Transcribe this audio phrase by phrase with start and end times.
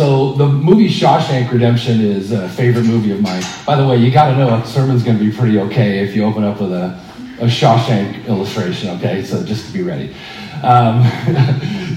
[0.00, 3.42] So the movie Shawshank Redemption is a favorite movie of mine.
[3.66, 6.16] By the way, you got to know a sermon's going to be pretty okay if
[6.16, 6.98] you open up with a,
[7.38, 8.96] a Shawshank illustration.
[8.96, 10.14] Okay, so just to be ready.
[10.62, 11.04] Um,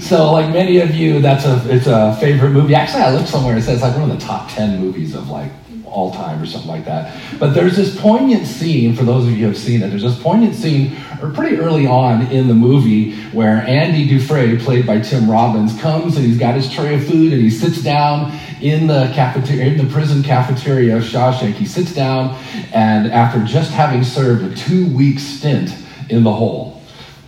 [0.02, 2.74] so, like many of you, that's a it's a favorite movie.
[2.74, 3.56] Actually, I looked somewhere.
[3.56, 5.50] It says like one of the top ten movies of like
[5.86, 7.18] all time or something like that.
[7.38, 10.20] But there's this poignant scene, for those of you who have seen it, there's this
[10.20, 10.94] poignant scene
[11.30, 16.24] pretty early on in the movie where Andy Dufresne, played by Tim Robbins, comes and
[16.24, 19.92] he's got his tray of food and he sits down in the cafeteria, in the
[19.92, 21.54] prison cafeteria of Shawshank.
[21.54, 22.36] He sits down
[22.72, 25.74] and after just having served a two-week stint
[26.10, 26.82] in the hole,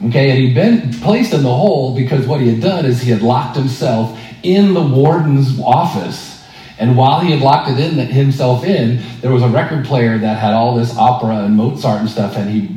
[0.07, 3.11] okay, and he'd been placed in the hole because what he had done is he
[3.11, 6.37] had locked himself in the warden's office
[6.79, 10.39] and while he had locked it in himself in, there was a record player that
[10.39, 12.69] had all this opera and Mozart and stuff, and he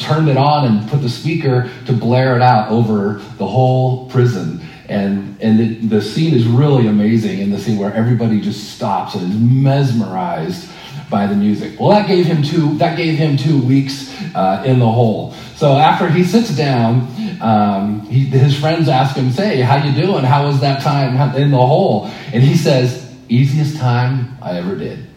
[0.00, 4.60] turned it on and put the speaker to blare it out over the whole prison.
[4.88, 9.14] And, and it, the scene is really amazing in the scene where everybody just stops
[9.14, 10.68] and is mesmerized
[11.08, 11.78] by the music.
[11.78, 15.32] Well, that gave him two, that gave him two weeks uh, in the hole.
[15.54, 17.08] So after he sits down,
[17.40, 20.24] um, he, his friends ask him, say, how you doing?
[20.24, 22.06] How was that time in the hole?
[22.32, 25.09] And he says, easiest time I ever did.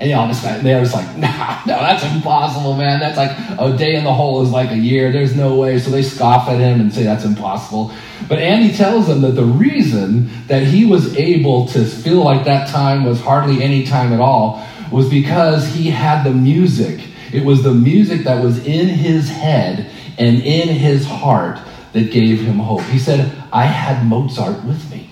[0.00, 3.00] And you know, they're just like, nah, no, that's impossible, man.
[3.00, 5.12] That's like a day in the hole is like a year.
[5.12, 5.78] There's no way.
[5.78, 7.92] So they scoff at him and say that's impossible.
[8.26, 12.68] But Andy tells them that the reason that he was able to feel like that
[12.70, 17.06] time was hardly any time at all was because he had the music.
[17.30, 21.58] It was the music that was in his head and in his heart
[21.92, 22.82] that gave him hope.
[22.82, 25.10] He said, I had Mozart with me.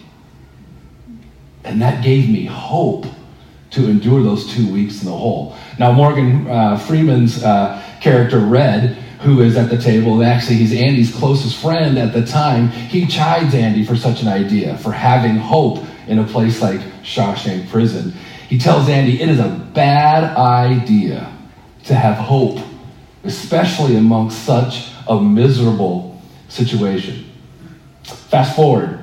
[1.62, 3.04] And that gave me hope
[3.78, 5.56] to endure those two weeks in the hole.
[5.78, 11.14] Now, Morgan uh, Freeman's uh, character, Red, who is at the table, actually, he's Andy's
[11.14, 15.84] closest friend at the time, he chides Andy for such an idea, for having hope
[16.08, 18.12] in a place like Shawshank Prison.
[18.48, 21.32] He tells Andy, it is a bad idea
[21.84, 22.58] to have hope,
[23.24, 27.30] especially amongst such a miserable situation.
[28.02, 28.97] Fast forward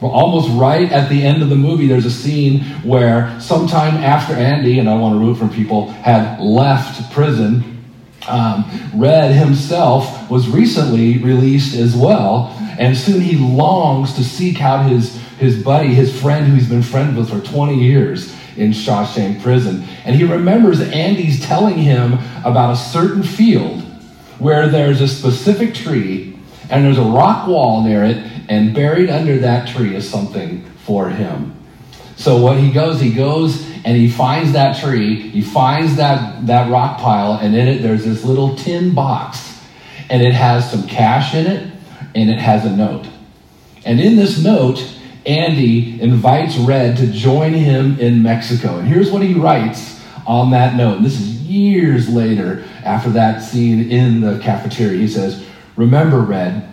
[0.00, 4.32] well, almost right at the end of the movie, there's a scene where sometime after
[4.34, 7.84] Andy, and I want to root for people, had left prison,
[8.28, 8.64] um,
[8.94, 15.16] Red himself was recently released as well, and soon he longs to seek out his,
[15.38, 19.84] his buddy, his friend who he's been friends with for 20 years in Shawshank Prison.
[20.04, 23.82] And he remembers Andy's telling him about a certain field
[24.38, 26.37] where there's a specific tree
[26.70, 28.16] and there's a rock wall near it,
[28.48, 31.54] and buried under that tree is something for him.
[32.16, 36.70] So what he goes, he goes and he finds that tree, he finds that, that
[36.70, 39.56] rock pile, and in it there's this little tin box.
[40.10, 41.70] And it has some cash in it,
[42.14, 43.06] and it has a note.
[43.84, 44.84] And in this note,
[45.26, 48.78] Andy invites Red to join him in Mexico.
[48.78, 50.96] And here's what he writes on that note.
[50.96, 54.98] And this is years later after that scene in the cafeteria.
[54.98, 55.44] He says,
[55.78, 56.68] Remember, Red,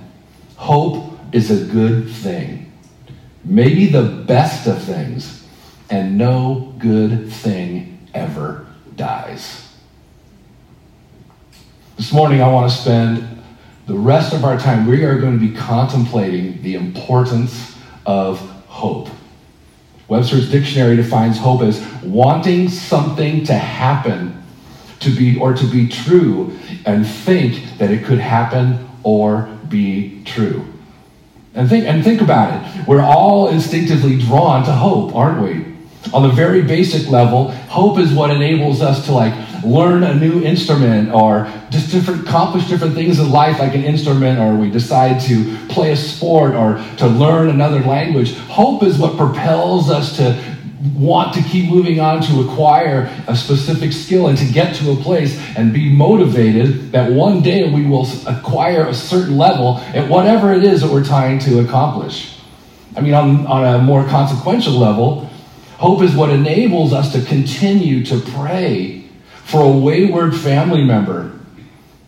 [0.56, 2.74] hope is a good thing,
[3.44, 5.46] maybe the best of things,
[5.92, 9.72] and no good thing ever dies.
[11.98, 13.44] This morning, I want to spend
[13.86, 17.78] the rest of our time, we are going to be contemplating the importance
[18.08, 19.10] of hope.
[20.08, 24.42] Webster's dictionary defines hope as wanting something to happen
[25.02, 30.66] to be or to be true and think that it could happen or be true.
[31.54, 32.88] And think, and think about it.
[32.88, 35.74] We're all instinctively drawn to hope, aren't we?
[36.12, 39.34] On the very basic level, hope is what enables us to like
[39.64, 44.38] learn a new instrument or just different accomplish different things in life like an instrument
[44.38, 48.36] or we decide to play a sport or to learn another language.
[48.36, 50.55] Hope is what propels us to
[50.94, 54.96] want to keep moving on to acquire a specific skill and to get to a
[54.96, 60.54] place and be motivated that one day we will acquire a certain level at whatever
[60.54, 62.38] it is that we're trying to accomplish.
[62.96, 65.30] I mean, on, on a more consequential level,
[65.78, 69.10] hope is what enables us to continue to pray
[69.44, 71.38] for a wayward family member,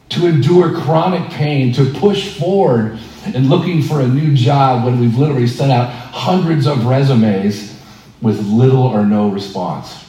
[0.09, 2.97] to endure chronic pain, to push forward
[3.33, 7.76] in looking for a new job when we've literally sent out hundreds of resumes
[8.21, 10.05] with little or no response.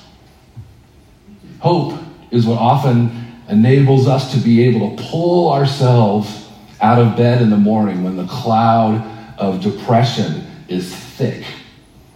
[1.60, 1.98] Hope
[2.30, 6.48] is what often enables us to be able to pull ourselves
[6.80, 9.02] out of bed in the morning when the cloud
[9.38, 11.44] of depression is thick.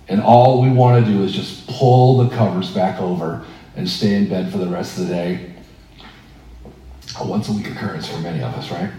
[0.09, 3.45] And all we want to do is just pull the covers back over
[3.77, 5.55] and stay in bed for the rest of the day.
[7.19, 8.91] A once a week occurrence for many of us, right?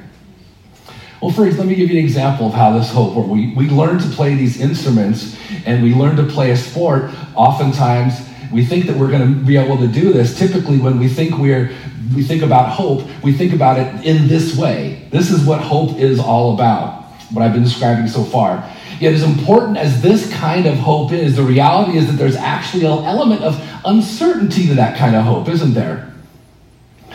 [1.23, 3.69] Well, first, let me give you an example of how this hope, where we, we
[3.69, 7.11] learn to play these instruments and we learn to play a sport.
[7.33, 10.37] Oftentimes, we think that we're going to be able to do this.
[10.37, 11.71] Typically, when we think we're
[12.13, 15.07] we think about hope, we think about it in this way.
[15.11, 18.69] This is what hope is all about, what I've been describing so far.
[18.99, 22.83] Yet, as important as this kind of hope is, the reality is that there's actually
[22.85, 26.13] an element of uncertainty to that kind of hope, isn't there?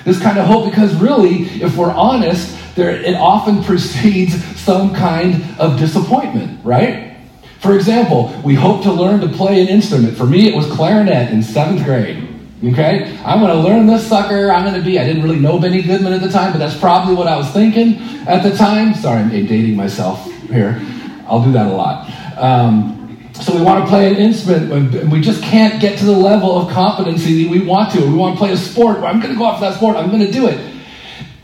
[0.07, 5.45] This kind of hope, because really, if we're honest, there, it often precedes some kind
[5.59, 7.17] of disappointment, right?
[7.61, 10.17] For example, we hope to learn to play an instrument.
[10.17, 12.25] For me, it was clarinet in seventh grade.
[12.65, 13.19] Okay?
[13.25, 14.51] I'm going to learn this sucker.
[14.51, 16.79] I'm going to be, I didn't really know Benny Goodman at the time, but that's
[16.79, 17.97] probably what I was thinking
[18.29, 18.95] at the time.
[18.95, 20.81] Sorry, I'm dating myself here.
[21.27, 22.11] I'll do that a lot.
[22.39, 26.13] Um, so we want to play an instrument, and we just can't get to the
[26.13, 28.01] level of competency that we want to.
[28.01, 28.99] We want to play a sport.
[28.99, 29.97] I'm going to go after that sport.
[29.97, 30.78] I'm going to do it.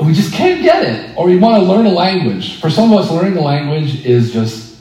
[0.01, 1.17] We just can't get it.
[1.17, 2.61] Or we want to learn a language.
[2.61, 4.81] For some of us, learning a language is just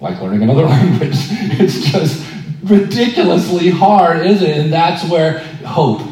[0.00, 1.16] like learning another language.
[1.58, 2.26] It's just
[2.62, 4.58] ridiculously hard, isn't it?
[4.58, 6.02] And that's where hope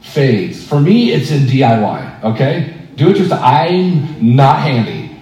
[0.00, 0.66] fades.
[0.66, 2.74] For me, it's in DIY, okay?
[2.96, 3.40] Do it yourself.
[3.42, 5.16] I'm not handy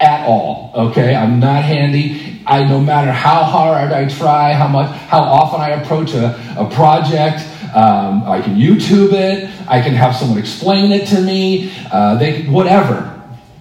[0.00, 1.14] at all, okay?
[1.14, 2.42] I'm not handy.
[2.46, 6.68] I, no matter how hard I try, how much, how often I approach a, a
[6.70, 9.50] project, um, I can YouTube it.
[9.68, 11.72] I can have someone explain it to me.
[11.90, 13.14] Uh, they, whatever.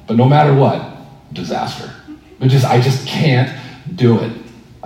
[0.07, 0.97] But no matter what,
[1.33, 1.91] disaster.
[2.39, 3.57] But just, I just can't
[3.95, 4.31] do it.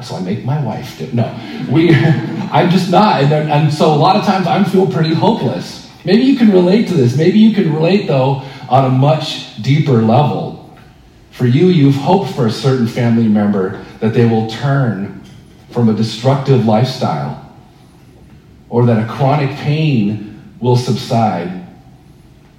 [0.01, 1.13] So I make my wife do it.
[1.13, 3.21] No, we, I'm just not.
[3.23, 5.91] And, and so a lot of times I feel pretty hopeless.
[6.03, 7.15] Maybe you can relate to this.
[7.15, 10.75] Maybe you can relate, though, on a much deeper level.
[11.29, 15.23] For you, you've hoped for a certain family member that they will turn
[15.69, 17.50] from a destructive lifestyle
[18.71, 21.67] or that a chronic pain will subside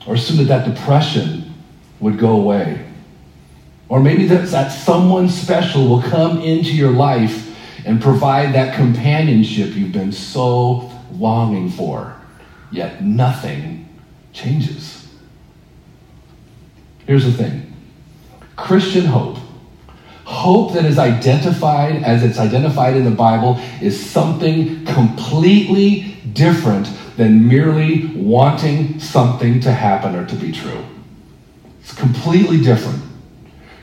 [0.07, 1.55] or soon that that depression
[2.01, 2.87] would go away.
[3.89, 7.57] Or maybe that, that someone special will come into your life
[7.87, 12.15] and provide that companionship you've been so longing for,
[12.71, 13.89] yet nothing
[14.35, 15.09] changes.
[17.07, 17.73] Here's the thing
[18.57, 19.39] Christian hope,
[20.25, 27.47] hope that is identified as it's identified in the Bible, is something completely different than
[27.47, 30.85] merely wanting something to happen or to be true.
[31.81, 33.03] It's completely different.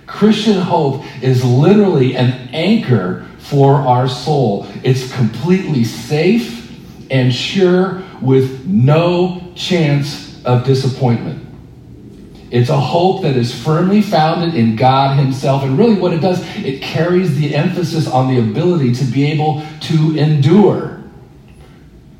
[0.07, 4.67] Christian hope is literally an anchor for our soul.
[4.83, 6.57] It's completely safe
[7.11, 11.48] and sure with no chance of disappointment.
[12.51, 15.63] It's a hope that is firmly founded in God Himself.
[15.63, 19.63] And really, what it does, it carries the emphasis on the ability to be able
[19.81, 21.03] to endure.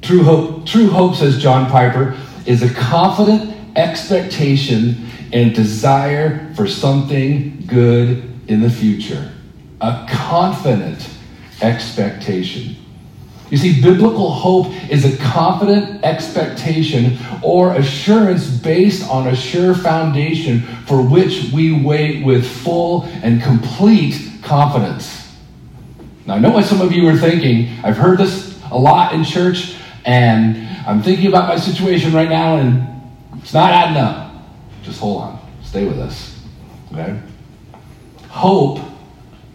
[0.02, 2.16] True hope, true hope, says John Piper,
[2.46, 9.32] is a confident expectation and desire for something good in the future.
[9.82, 11.10] A confident
[11.62, 12.76] expectation.
[13.50, 20.62] You see, biblical hope is a confident expectation or assurance based on a sure foundation
[20.86, 25.36] for which we wait with full and complete confidence.
[26.28, 27.70] Now, I know what some of you are thinking.
[27.84, 29.76] I've heard this a lot in church,
[30.06, 32.88] and I'm thinking about my situation right now, and
[33.42, 34.32] it's not adding up.
[34.84, 35.40] Just hold on.
[35.64, 36.40] Stay with us.
[36.92, 37.20] Okay?
[38.28, 38.80] Hope,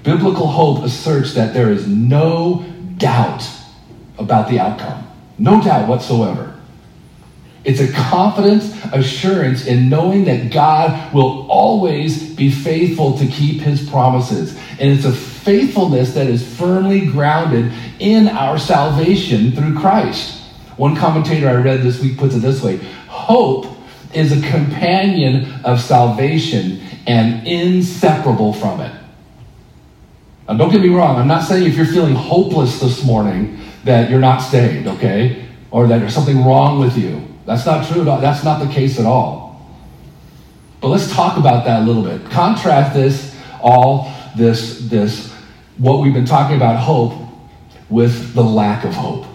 [0.02, 2.64] biblical hope, asserts that there is no
[2.96, 3.48] doubt
[4.18, 5.10] about the outcome.
[5.38, 6.54] No doubt whatsoever.
[7.64, 13.88] It's a confidence, assurance in knowing that God will always be faithful to keep his
[13.88, 14.54] promises.
[14.78, 20.42] And it's a faithfulness that is firmly grounded in our salvation through Christ.
[20.76, 22.76] One commentator I read this week puts it this way
[23.08, 23.66] Hope
[24.12, 28.94] is a companion of salvation and inseparable from it.
[30.46, 34.10] Now, don't get me wrong, I'm not saying if you're feeling hopeless this morning that
[34.10, 35.46] you're not saved, okay?
[35.70, 37.26] Or that there's something wrong with you.
[37.46, 38.04] That's not true.
[38.04, 39.44] That's not the case at all.
[40.80, 42.30] But let's talk about that a little bit.
[42.30, 45.32] Contrast this, all this, this,
[45.78, 47.14] what we've been talking about, hope,
[47.88, 49.26] with the lack of hope,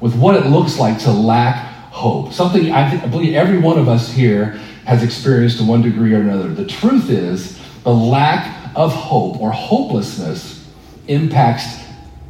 [0.00, 1.56] with what it looks like to lack
[1.90, 2.32] hope.
[2.32, 6.12] Something I, think, I believe every one of us here has experienced to one degree
[6.12, 6.48] or another.
[6.48, 10.68] The truth is, the lack of hope or hopelessness
[11.08, 11.82] impacts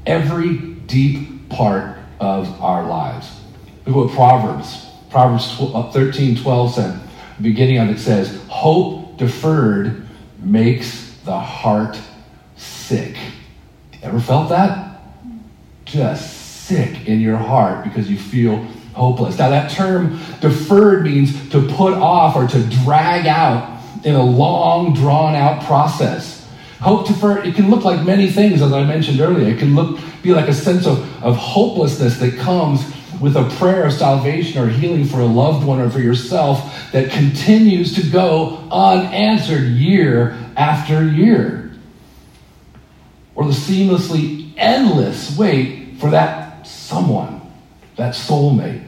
[0.06, 3.40] every deep part of our lives.
[3.86, 7.00] Look what Proverbs, Proverbs uh, 13, 12 said.
[7.40, 10.06] Beginning of it says, Hope deferred
[10.38, 11.98] makes the heart
[12.56, 13.16] sick.
[14.02, 15.00] Ever felt that?
[15.84, 18.56] Just sick in your heart because you feel
[18.94, 19.38] hopeless.
[19.38, 24.94] Now, that term deferred means to put off or to drag out in a long,
[24.94, 26.48] drawn out process.
[26.80, 29.48] Hope deferred, it can look like many things, as I mentioned earlier.
[29.48, 32.82] It can look be like a sense of, of hopelessness that comes
[33.20, 37.10] with a prayer of salvation or healing for a loved one or for yourself that
[37.12, 41.72] continues to go unanswered year after year.
[43.34, 47.40] Or the seamlessly endless wait for that someone,
[47.96, 48.82] that soulmate.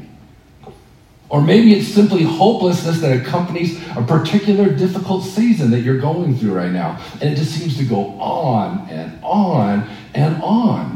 [1.29, 6.55] Or maybe it's simply hopelessness that accompanies a particular difficult season that you're going through
[6.55, 7.03] right now.
[7.21, 10.96] And it just seems to go on and on and on.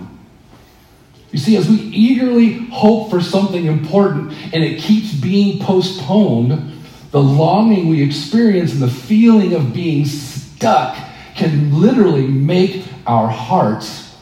[1.33, 6.79] You see, as we eagerly hope for something important and it keeps being postponed,
[7.13, 10.97] the longing we experience and the feeling of being stuck
[11.37, 14.17] can literally make our hearts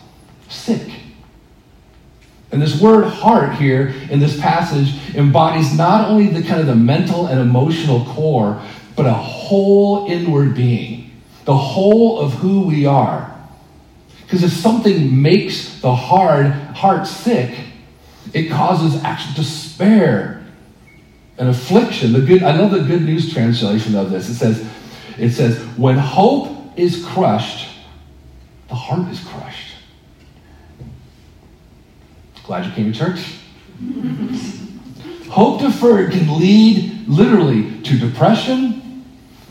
[0.49, 0.91] sick.
[2.51, 6.75] And this word heart here in this passage embodies not only the kind of the
[6.75, 8.63] mental and emotional core,
[8.97, 11.11] but a whole inward being,
[11.45, 13.38] the whole of who we are.
[14.29, 17.59] Because if something makes the hard heart sick,
[18.35, 20.45] it causes actual despair
[21.39, 22.13] and affliction.
[22.13, 24.29] The good, I love the good news translation of this.
[24.29, 24.69] It says,
[25.17, 27.71] it says, when hope is crushed,
[28.69, 29.73] the heart is crushed.
[32.45, 33.35] Glad you came to church.
[35.31, 39.07] hope deferred can lead literally to depression,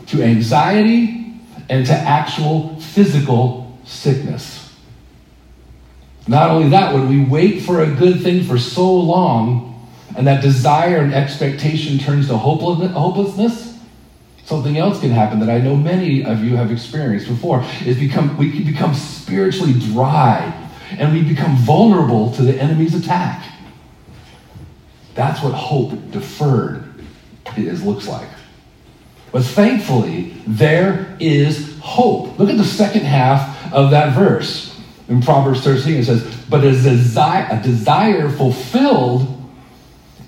[0.06, 1.34] to anxiety,
[1.68, 4.57] and to actual physical sickness.
[6.28, 9.64] Not only that, when we wait for a good thing for so long,
[10.14, 13.78] and that desire and expectation turns to hopelessness,
[14.44, 17.64] something else can happen that I know many of you have experienced before.
[17.84, 20.52] Is become we can become spiritually dry,
[20.90, 23.44] and we become vulnerable to the enemy's attack.
[25.14, 26.84] That's what hope deferred
[27.56, 28.28] is looks like.
[29.32, 32.38] But thankfully, there is hope.
[32.38, 34.67] Look at the second half of that verse.
[35.08, 39.34] In Proverbs 13, it says, But a desire, a desire fulfilled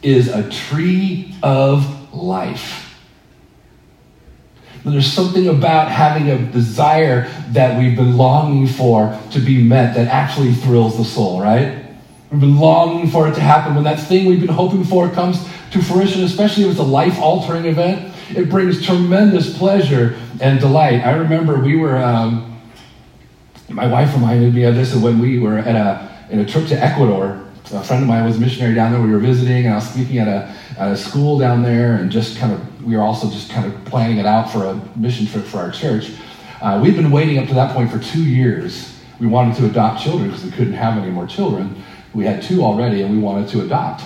[0.03, 2.87] is a tree of life.
[4.83, 10.09] There's something about having a desire that we've been longing for to be met that
[10.09, 11.85] actually thrills the soul, right?
[12.31, 13.75] We've been longing for it to happen.
[13.75, 17.19] When that thing we've been hoping for comes to fruition, especially if it's a life
[17.19, 21.05] altering event, it brings tremendous pleasure and delight.
[21.05, 21.99] I remember we were.
[21.99, 22.50] Um,
[23.71, 26.75] my wife reminded me of this when we were at a, in a trip to
[26.75, 27.45] Ecuador.
[27.73, 29.00] A friend of mine was a missionary down there.
[29.00, 32.11] We were visiting, and I was speaking at a, at a school down there, and
[32.11, 35.27] just kind of, we were also just kind of planning it out for a mission
[35.27, 36.11] trip for our church.
[36.61, 38.99] Uh, we'd been waiting up to that point for two years.
[39.21, 41.81] We wanted to adopt children because we couldn't have any more children.
[42.12, 44.03] We had two already, and we wanted to adopt.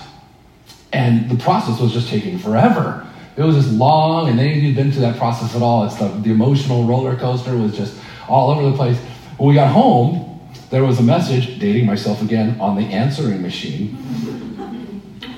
[0.92, 3.06] And the process was just taking forever.
[3.37, 5.85] It was just long, and any of you had been through that process at all,
[5.87, 8.99] it's the, the emotional roller coaster was just all over the place.
[9.37, 13.99] When we got home, there was a message, dating myself again, on the answering machine,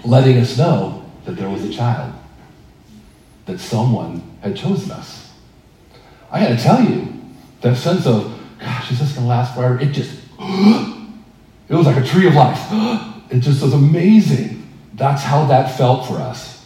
[0.04, 2.12] letting us know that there was a child,
[3.46, 5.32] that someone had chosen us.
[6.30, 7.12] I got to tell you,
[7.62, 9.80] that sense of, gosh, is this to last forever?
[9.80, 12.60] It just, it was like a tree of life.
[13.28, 14.72] It just was amazing.
[14.94, 16.64] That's how that felt for us.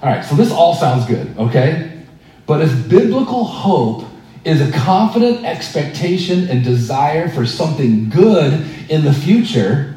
[0.00, 2.04] All right, so this all sounds good, okay?
[2.46, 4.04] But if biblical hope
[4.44, 9.96] is a confident expectation and desire for something good in the future,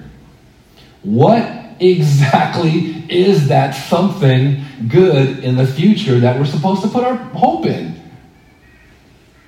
[1.04, 1.44] what
[1.80, 7.66] exactly is that something good in the future that we're supposed to put our hope
[7.66, 8.00] in?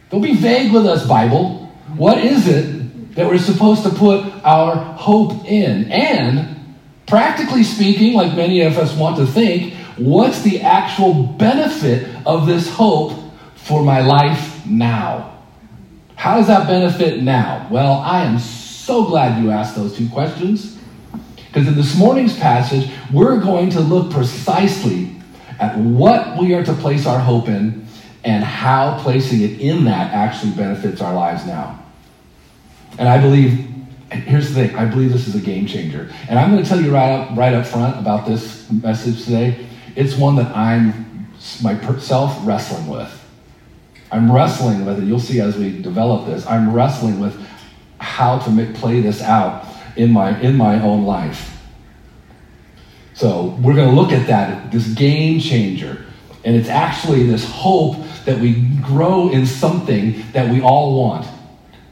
[0.09, 1.71] Don't be vague with us, Bible.
[1.95, 5.91] What is it that we're supposed to put our hope in?
[5.91, 6.75] And,
[7.07, 12.69] practically speaking, like many of us want to think, what's the actual benefit of this
[12.69, 13.13] hope
[13.55, 15.37] for my life now.
[16.15, 17.67] How does that benefit now?
[17.69, 20.79] Well, I am so glad you asked those two questions
[21.47, 25.15] because in this morning's passage, we're going to look precisely
[25.59, 27.85] at what we are to place our hope in
[28.23, 31.83] and how placing it in that actually benefits our lives now.
[32.97, 33.67] And I believe,
[34.11, 36.11] here's the thing, I believe this is a game changer.
[36.27, 39.67] And I'm going to tell you right up, right up front about this message today.
[39.95, 41.27] It's one that I'm
[41.61, 43.22] myself wrestling with.
[44.13, 45.05] I'm wrestling with it.
[45.05, 46.45] You'll see as we develop this.
[46.45, 47.35] I'm wrestling with
[47.97, 49.65] how to make, play this out
[49.95, 51.59] in my in my own life.
[53.15, 56.05] So we're going to look at that this game changer,
[56.45, 61.27] and it's actually this hope that we grow in something that we all want.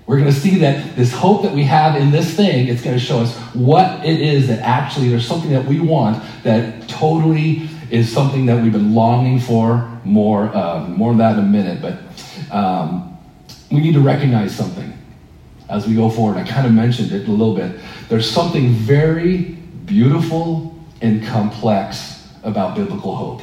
[0.06, 2.98] We're going to see that this hope that we have in this thing, it's going
[3.00, 7.70] to show us what it is that actually there's something that we want that totally
[7.90, 9.88] is something that we've been longing for.
[10.04, 12.11] More, uh, more of that in a minute, but
[12.52, 13.18] um,
[13.72, 14.94] we need to recognize something
[15.70, 16.38] as we go forward.
[16.38, 17.80] I kind of mentioned it a little bit.
[18.10, 19.38] There's something very
[19.86, 23.42] beautiful and complex about biblical hope.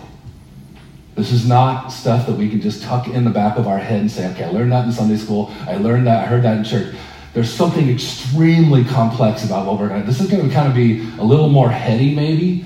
[1.14, 4.00] This is not stuff that we can just tuck in the back of our head
[4.00, 5.52] and say, okay, I learned that in Sunday school.
[5.66, 6.24] I learned that.
[6.24, 6.94] I heard that in church.
[7.34, 10.06] There's something extremely complex about what we're going to.
[10.06, 12.64] This is going to kind of be a little more heady, maybe,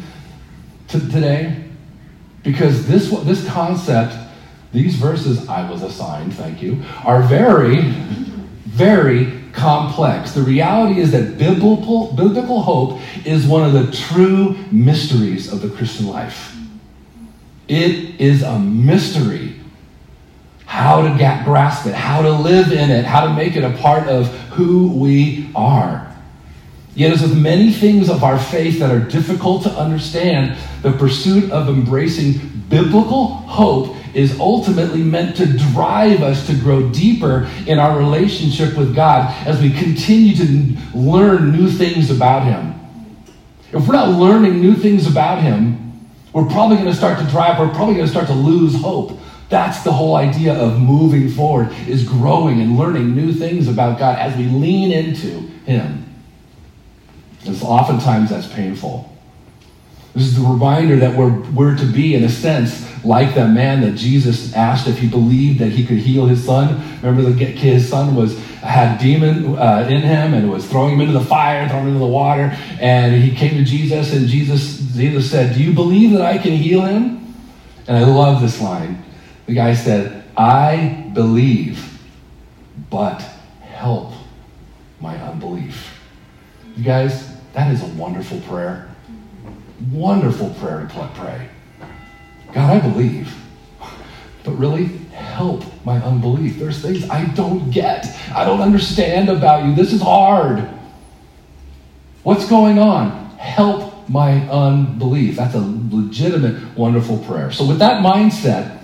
[0.89, 1.65] to today,
[2.43, 4.15] because this this concept,
[4.73, 7.81] these verses I was assigned, thank you, are very,
[8.65, 10.33] very complex.
[10.33, 15.69] The reality is that biblical, biblical hope is one of the true mysteries of the
[15.69, 16.57] Christian life.
[17.69, 19.57] It is a mystery
[20.65, 23.77] how to get, grasp it, how to live in it, how to make it a
[23.77, 26.09] part of who we are.
[26.95, 31.51] Yet, as with many things of our faith that are difficult to understand, the pursuit
[31.51, 37.99] of embracing biblical hope is ultimately meant to drive us to grow deeper in our
[37.99, 42.75] relationship with God as we continue to learn new things about Him.
[43.73, 47.59] If we're not learning new things about Him, we're probably going to start to drive,
[47.59, 49.19] we're probably going to start to lose hope.
[49.49, 54.19] That's the whole idea of moving forward, is growing and learning new things about God
[54.19, 56.05] as we lean into Him.
[57.45, 59.09] And oftentimes that's painful.
[60.15, 63.81] This is the reminder that we're, we're to be, in a sense, like that man
[63.81, 66.81] that Jesus asked if he believed that he could heal his son.
[67.03, 71.13] Remember, the, his son was had demon uh, in him and was throwing him into
[71.13, 72.57] the fire, throwing him into the water.
[72.81, 76.53] And he came to Jesus, and Jesus, Jesus said, Do you believe that I can
[76.53, 77.35] heal him?
[77.89, 79.05] And I love this line.
[79.47, 81.99] The guy said, I believe,
[82.89, 83.21] but
[83.61, 84.13] help
[85.01, 85.99] my unbelief.
[86.77, 88.89] You guys, that is a wonderful prayer.
[89.91, 91.49] Wonderful prayer to pray.
[92.53, 93.35] God, I believe,
[94.45, 96.59] but really help my unbelief.
[96.59, 99.75] There's things I don't get, I don't understand about you.
[99.75, 100.69] This is hard.
[102.23, 103.31] What's going on?
[103.39, 105.37] Help my unbelief.
[105.37, 105.61] That's a
[105.91, 107.51] legitimate, wonderful prayer.
[107.51, 108.79] So, with that mindset,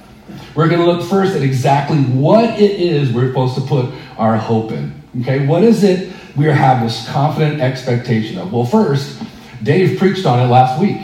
[0.54, 4.36] we're going to look first at exactly what it is we're supposed to put our
[4.36, 4.94] hope in.
[5.20, 8.52] Okay, what is it we have this confident expectation of?
[8.52, 9.22] Well, first,
[9.62, 10.98] Dave preached on it last week.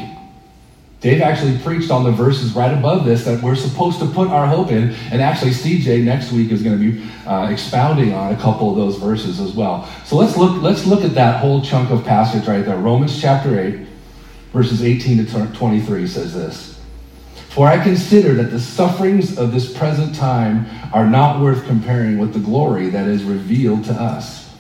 [1.05, 4.47] Dave actually preached on the verses right above this that we're supposed to put our
[4.47, 4.95] hope in.
[5.13, 8.77] And actually, CJ next week is going to be uh, expounding on a couple of
[8.77, 9.87] those verses as well.
[10.07, 12.79] So let's look, let's look at that whole chunk of passage right there.
[12.79, 13.87] Romans chapter 8,
[14.55, 16.81] verses 18 to 23 says this
[17.51, 20.65] For I consider that the sufferings of this present time
[20.95, 24.57] are not worth comparing with the glory that is revealed to us.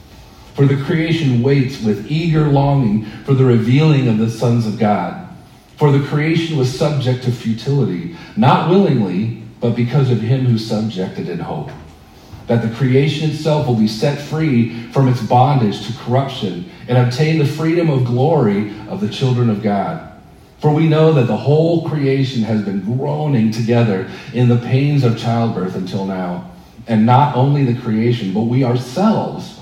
[0.52, 5.23] For the creation waits with eager longing for the revealing of the sons of God.
[5.76, 11.28] For the creation was subject to futility, not willingly, but because of him who subjected
[11.28, 11.70] in hope.
[12.46, 17.38] That the creation itself will be set free from its bondage to corruption and obtain
[17.38, 20.12] the freedom of glory of the children of God.
[20.58, 25.18] For we know that the whole creation has been groaning together in the pains of
[25.18, 26.50] childbirth until now.
[26.86, 29.60] And not only the creation, but we ourselves,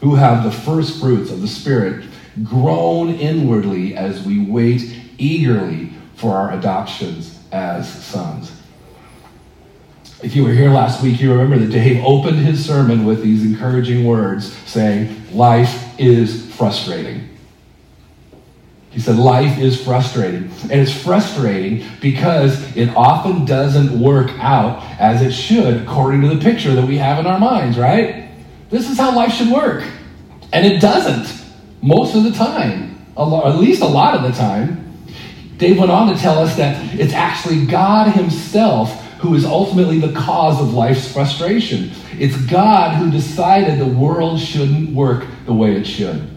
[0.00, 2.06] who have the first fruits of the Spirit,
[2.42, 8.52] groan inwardly as we wait eagerly for our adoptions as sons.
[10.22, 13.44] If you were here last week, you remember that Dave opened his sermon with these
[13.44, 17.28] encouraging words saying, Life is frustrating.
[18.90, 20.50] He said, Life is frustrating.
[20.62, 26.40] And it's frustrating because it often doesn't work out as it should according to the
[26.42, 28.30] picture that we have in our minds, right?
[28.70, 29.84] This is how life should work.
[30.52, 31.44] And it doesn't
[31.82, 34.83] most of the time, at least a lot of the time.
[35.58, 40.12] Dave went on to tell us that it's actually God Himself who is ultimately the
[40.12, 41.90] cause of life's frustration.
[42.18, 46.30] It's God who decided the world shouldn't work the way it should.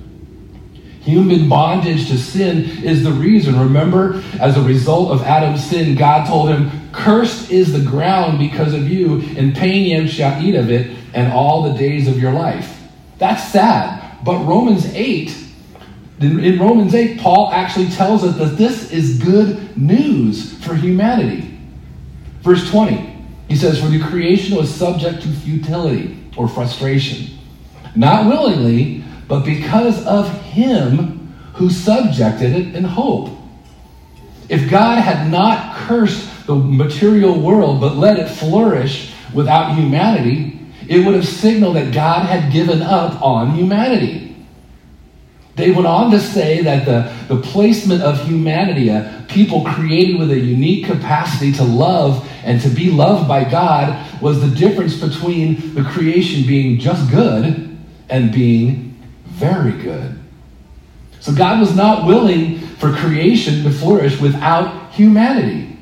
[1.01, 3.60] Human bondage to sin is the reason.
[3.60, 8.73] Remember, as a result of Adam's sin, God told him, Cursed is the ground because
[8.73, 12.32] of you, and pain you shall eat of it, and all the days of your
[12.32, 12.82] life.
[13.17, 14.23] That's sad.
[14.23, 15.46] But Romans 8
[16.19, 21.60] in Romans 8, Paul actually tells us that this is good news for humanity.
[22.41, 27.38] Verse 20, he says, For the creation was subject to futility or frustration,
[27.95, 33.30] not willingly, but because of him who subjected it in hope.
[34.49, 41.06] If God had not cursed the material world, but let it flourish without humanity, it
[41.06, 44.26] would have signaled that God had given up on humanity.
[45.58, 50.30] They went on to say that the, the placement of humanity, a people created with
[50.30, 55.74] a unique capacity to love and to be loved by God, was the difference between
[55.74, 57.76] the creation being just good
[58.08, 60.20] and being very good.
[61.22, 65.80] So God was not willing for creation to flourish without humanity.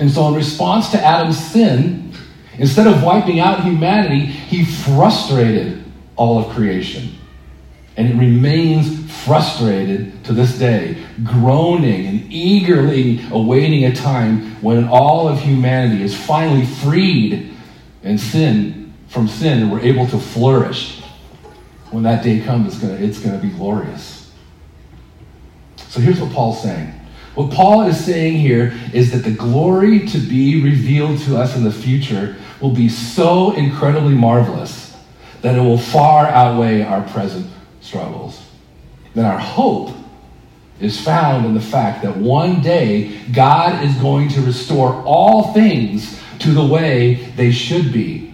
[0.00, 2.12] And so, in response to Adam's sin,
[2.58, 5.84] instead of wiping out humanity, he frustrated
[6.16, 7.19] all of creation.
[8.00, 15.28] And it remains frustrated to this day, groaning and eagerly awaiting a time when all
[15.28, 17.54] of humanity is finally freed
[18.02, 21.02] and sin from sin and we're able to flourish.
[21.90, 24.32] When that day comes, it's gonna, it's gonna be glorious.
[25.76, 26.94] So here's what Paul's saying.
[27.34, 31.64] What Paul is saying here is that the glory to be revealed to us in
[31.64, 34.96] the future will be so incredibly marvelous
[35.42, 37.46] that it will far outweigh our present
[37.80, 38.42] struggles.
[39.14, 39.90] Then our hope
[40.80, 46.20] is found in the fact that one day God is going to restore all things
[46.40, 48.32] to the way they should be.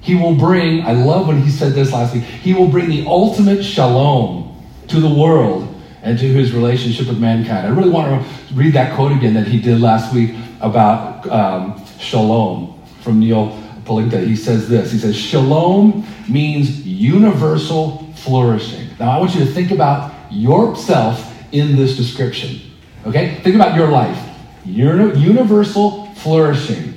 [0.00, 3.04] He will bring, I love when he said this last week, he will bring the
[3.06, 5.66] ultimate shalom to the world
[6.02, 7.66] and to his relationship with mankind.
[7.66, 11.84] I really want to read that quote again that he did last week about um,
[11.98, 13.50] shalom from Neal
[13.84, 14.26] Plantinga.
[14.26, 18.88] He says this He says, Shalom means universal flourishing.
[18.98, 22.60] Now, I want you to think about yourself in this description.
[23.06, 23.36] Okay?
[23.42, 24.18] Think about your life.
[24.64, 26.94] Universal flourishing,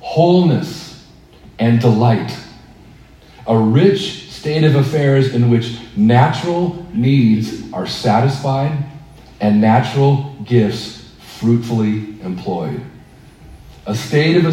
[0.00, 1.06] wholeness,
[1.58, 2.36] and delight.
[3.46, 8.84] A rich state of affairs in which natural needs are satisfied
[9.40, 12.80] and natural gifts fruitfully employed.
[13.86, 14.44] A state of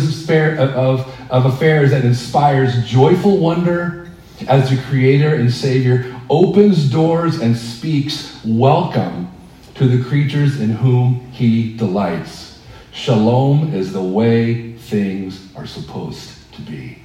[1.30, 4.05] affairs that inspires joyful wonder
[4.48, 9.32] as the Creator and Savior, opens doors and speaks welcome
[9.76, 12.62] to the creatures in whom He delights.
[12.92, 17.00] Shalom is the way things are supposed to be.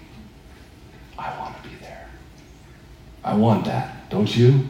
[1.18, 2.08] I want to be there.
[3.24, 4.68] I want that, don't you?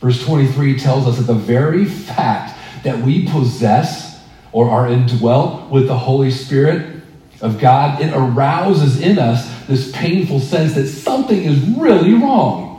[0.00, 5.86] Verse 23 tells us that the very fact that we possess or are indwelt with
[5.86, 7.00] the Holy Spirit
[7.40, 12.74] of God, it arouses in us this painful sense that something is really wrong.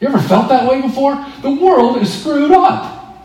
[0.00, 1.24] You ever felt that way before?
[1.42, 3.16] The world is screwed up.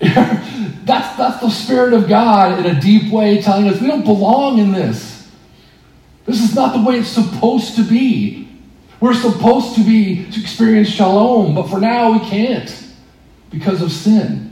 [0.00, 4.58] that's, that's the Spirit of God in a deep way telling us we don't belong
[4.58, 5.28] in this.
[6.26, 8.48] This is not the way it's supposed to be.
[9.00, 12.88] We're supposed to be to experience shalom, but for now we can't
[13.50, 14.49] because of sin.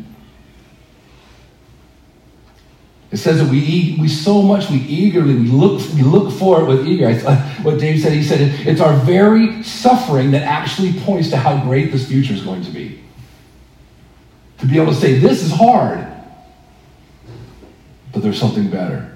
[3.11, 6.67] It says that we, we so much, we eagerly, we look, we look for it
[6.67, 7.13] with eager.
[7.63, 11.91] What Dave said, he said, it's our very suffering that actually points to how great
[11.91, 13.01] this future is going to be.
[14.59, 16.07] To be able to say, this is hard,
[18.13, 19.15] but there's something better.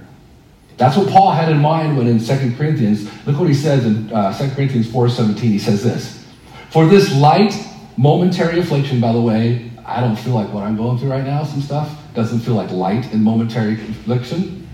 [0.78, 4.10] That's what Paul had in mind when in 2 Corinthians, look what he says in
[4.10, 6.26] uh, 2 Corinthians 4.17, he says this,
[6.70, 7.54] For this light,
[7.98, 11.44] momentary affliction, by the way, I don't feel like what I'm going through right now,
[11.44, 14.68] some stuff, doesn't feel like light and momentary affliction.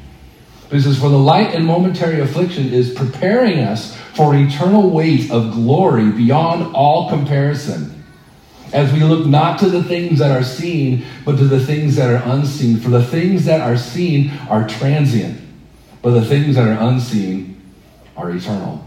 [0.69, 5.31] But he says, For the light and momentary affliction is preparing us for eternal weight
[5.31, 8.05] of glory beyond all comparison.
[8.73, 12.11] As we look not to the things that are seen, but to the things that
[12.11, 12.79] are unseen.
[12.79, 15.41] For the things that are seen are transient,
[16.03, 17.63] but the things that are unseen
[18.15, 18.85] are eternal.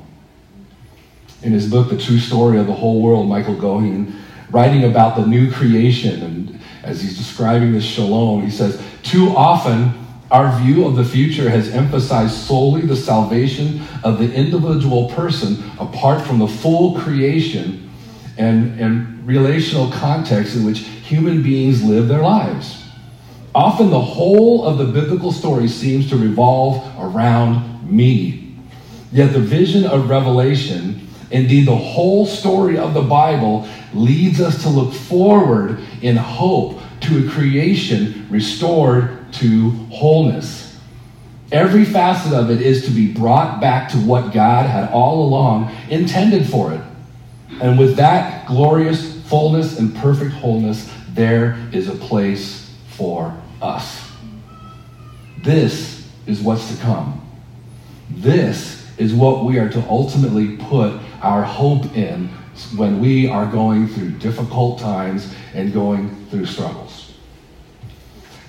[1.42, 4.21] In his book, The True Story of the Whole World, Michael Goheen,
[4.52, 9.94] writing about the new creation and as he's describing this shalom, he says, Too often,
[10.32, 16.26] our view of the future has emphasized solely the salvation of the individual person apart
[16.26, 17.90] from the full creation
[18.38, 22.84] and, and relational context in which human beings live their lives.
[23.54, 28.56] Often, the whole of the biblical story seems to revolve around me.
[29.12, 34.70] Yet, the vision of Revelation, indeed, the whole story of the Bible, leads us to
[34.70, 40.80] look forward in hope to a creation restored to wholeness.
[41.52, 45.76] Every facet of it is to be brought back to what God had all along
[45.90, 46.82] intended for it.
[47.62, 54.10] And with that glorious fullness and perfect wholeness, there is a place for us.
[55.44, 57.22] This is what's to come.
[58.10, 62.30] This is what we are to ultimately put our hope in
[62.74, 67.14] when we are going through difficult times and going through struggles.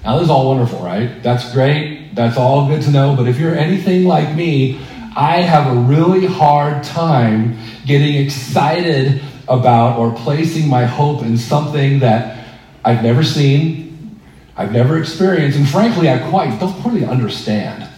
[0.05, 1.23] Now, this is all wonderful, right?
[1.23, 2.15] That's great.
[2.15, 3.15] That's all good to know.
[3.17, 4.81] But if you're anything like me,
[5.15, 11.99] I have a really hard time getting excited about or placing my hope in something
[12.01, 12.47] that
[12.85, 14.21] I've never seen,
[14.57, 17.89] I've never experienced, and frankly, I quite don't really understand.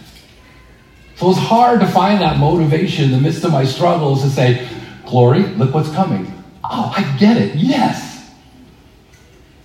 [1.15, 4.67] So it's hard to find that motivation in the midst of my struggles to say,
[5.05, 6.31] Glory, look what's coming.
[6.63, 7.55] Oh, I get it.
[7.55, 8.31] Yes.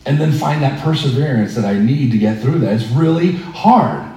[0.07, 2.75] And then find that perseverance that I need to get through that.
[2.75, 4.11] It's really hard.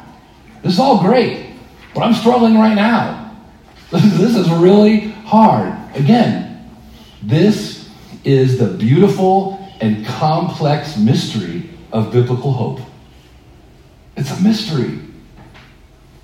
[0.61, 1.55] This is all great,
[1.93, 3.35] but I'm struggling right now.
[3.91, 5.73] this is really hard.
[5.95, 6.69] Again,
[7.21, 7.89] this
[8.23, 12.79] is the beautiful and complex mystery of biblical hope.
[14.15, 14.99] It's a mystery.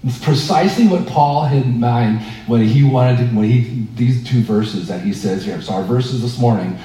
[0.04, 4.88] It's precisely what Paul had in mind when he wanted when he these two verses
[4.88, 5.62] that he says here.
[5.62, 6.78] So our verses this morning,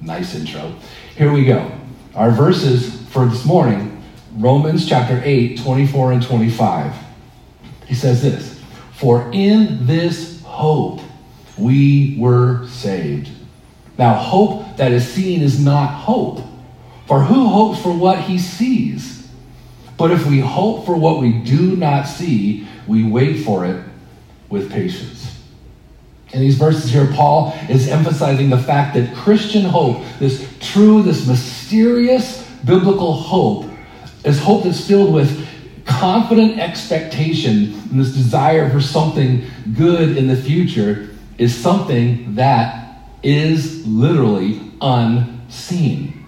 [0.00, 0.74] nice intro.
[1.16, 1.72] Here we go.
[2.14, 4.02] Our verses for this morning,
[4.34, 6.94] Romans chapter 8, 24 and 25.
[7.86, 8.60] He says this,
[8.92, 11.00] For in this hope
[11.56, 13.30] we were saved.
[13.98, 16.40] Now, hope that is seen is not hope.
[17.06, 19.15] For who hopes for what he sees?
[19.96, 23.82] But if we hope for what we do not see, we wait for it
[24.48, 25.32] with patience.
[26.32, 31.26] In these verses here, Paul is emphasizing the fact that Christian hope, this true, this
[31.26, 33.64] mysterious biblical hope,
[34.24, 35.48] is hope that's filled with
[35.86, 43.86] confident expectation and this desire for something good in the future, is something that is
[43.86, 46.26] literally unseen.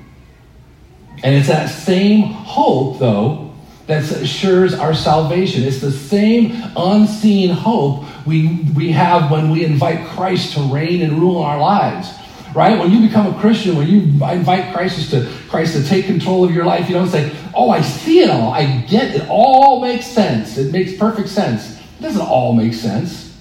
[1.24, 3.47] And it's that same hope, though,
[3.88, 5.64] that assures our salvation.
[5.64, 11.14] It's the same unseen hope we, we have when we invite Christ to reign and
[11.14, 12.11] rule in our lives.
[12.55, 12.79] Right?
[12.79, 16.55] When you become a Christian, when you invite Christ to Christ to take control of
[16.55, 18.53] your life, you don't say, Oh, I see it all.
[18.53, 19.27] I get it.
[19.29, 20.57] All makes sense.
[20.57, 21.79] It makes perfect sense.
[21.98, 23.37] It doesn't all make sense.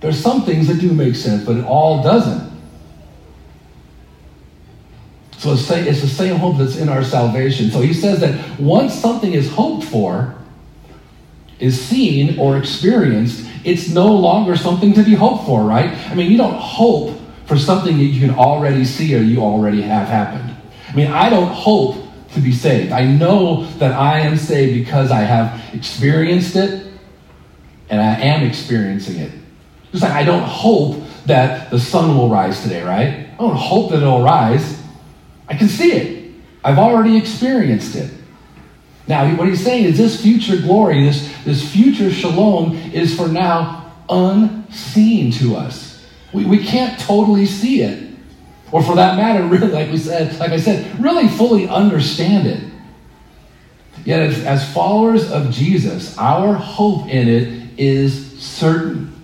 [0.00, 2.51] There's some things that do make sense, but it all doesn't.
[5.42, 7.72] So it's, the same hope that's in our salvation.
[7.72, 10.36] So he says that once something is hoped for,
[11.58, 15.90] is seen or experienced, it's no longer something to be hoped for, right?
[16.08, 19.82] I mean, you don't hope for something that you can already see or you already
[19.82, 20.54] have happened.
[20.88, 21.96] I mean, I don't hope
[22.34, 22.92] to be saved.
[22.92, 26.86] I know that I am saved because I have experienced it
[27.90, 29.32] and I am experiencing it.
[29.90, 33.28] Just like I don't hope that the sun will rise today, right?
[33.32, 34.81] I don't hope that it'll rise.
[35.52, 36.32] I can see it.
[36.64, 38.10] I've already experienced it.
[39.06, 43.92] Now, what he's saying is this future glory, this, this future shalom, is for now
[44.08, 46.06] unseen to us.
[46.32, 48.14] We, we can't totally see it.
[48.70, 52.64] Or for that matter, really, like we said, like I said, really fully understand it.
[54.06, 59.14] Yet as, as followers of Jesus, our hope in it is certain.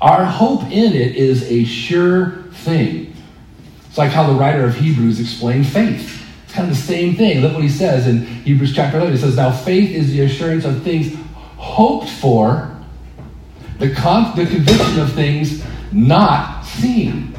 [0.00, 3.11] Our hope in it is a sure thing.
[3.92, 6.24] It's like how the writer of Hebrews explained faith.
[6.44, 7.42] It's kind of the same thing.
[7.42, 9.16] Look what he says in Hebrews chapter 11.
[9.16, 11.14] He says, Now faith is the assurance of things
[11.58, 12.74] hoped for,
[13.80, 17.34] the, con- the conviction of things not seen.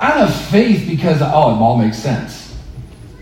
[0.00, 2.58] I have faith because, oh, it all makes sense.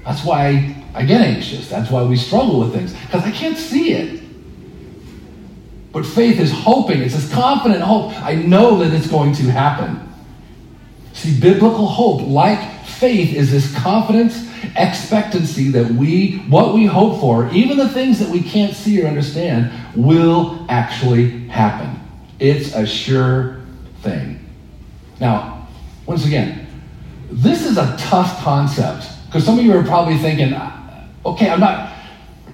[0.03, 1.69] That's why I get anxious.
[1.69, 4.23] That's why we struggle with things, because I can't see it.
[5.93, 7.03] But faith is hoping.
[7.03, 8.19] It's this confident hope.
[8.23, 10.06] I know that it's going to happen.
[11.17, 17.51] See, biblical hope, like faith, is this confidence, expectancy that we, what we hope for,
[17.53, 21.99] even the things that we can't see or understand, will actually happen.
[22.39, 23.63] It's a sure
[24.03, 24.45] thing.
[25.19, 25.67] Now,
[26.05, 26.67] once again,
[27.31, 31.61] this is a tough concept because some of you are probably thinking, uh, okay, I'm
[31.61, 31.95] not,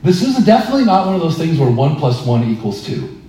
[0.05, 3.21] this is definitely not one of those things where one plus one equals two.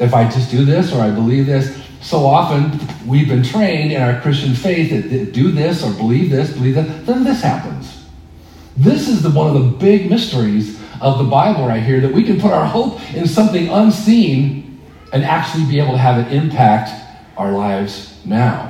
[0.00, 4.02] If I just do this or I believe this, so often we've been trained in
[4.02, 8.04] our Christian faith that do this or believe this, believe that, then this happens.
[8.76, 12.24] This is the, one of the big mysteries of the Bible right here that we
[12.24, 14.80] can put our hope in something unseen
[15.12, 16.90] and actually be able to have it impact
[17.36, 18.68] our lives now.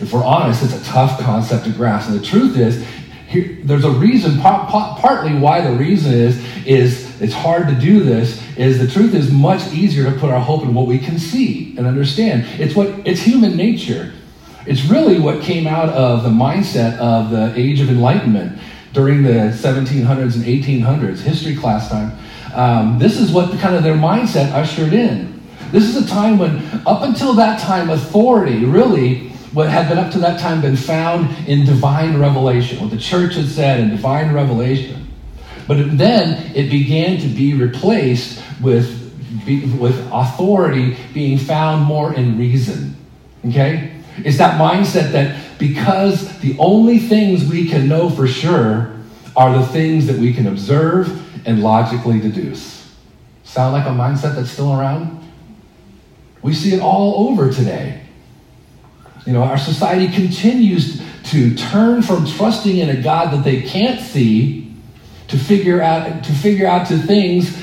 [0.00, 2.10] If we're honest, it's a tough concept to grasp.
[2.10, 2.84] And the truth is,
[3.28, 8.42] here, there's a reason, partly why the reason is, is it's hard to do this,
[8.58, 11.76] is the truth is much easier to put our hope in what we can see
[11.78, 12.44] and understand.
[12.60, 14.12] It's what, it's human nature.
[14.66, 18.58] It's really what came out of the mindset of the Age of Enlightenment
[18.92, 22.18] during the 1700s and 1800s, history class time.
[22.52, 25.40] Um, this is what kind of their mindset ushered in.
[25.70, 30.12] This is a time when, up until that time, authority really what had been up
[30.12, 34.32] to that time been found in divine revelation, what the church had said in divine
[34.32, 35.07] revelation.
[35.68, 38.98] But then it began to be replaced with
[39.78, 42.96] with authority being found more in reason.
[43.46, 43.92] Okay?
[44.18, 48.94] It's that mindset that because the only things we can know for sure
[49.36, 52.92] are the things that we can observe and logically deduce.
[53.44, 55.16] Sound like a mindset that's still around?
[56.42, 58.02] We see it all over today.
[59.26, 64.00] You know, our society continues to turn from trusting in a God that they can't
[64.00, 64.67] see
[65.28, 67.56] to figure out to figure out to things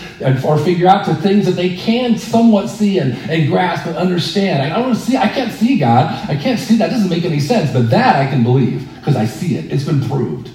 [0.46, 4.62] or figure out to things that they can somewhat see and, and grasp and understand.
[4.62, 6.30] I don't see, I can't see God.
[6.30, 9.26] I can't see that doesn't make any sense, but that I can believe because I
[9.26, 9.72] see it.
[9.72, 10.52] It's been proved.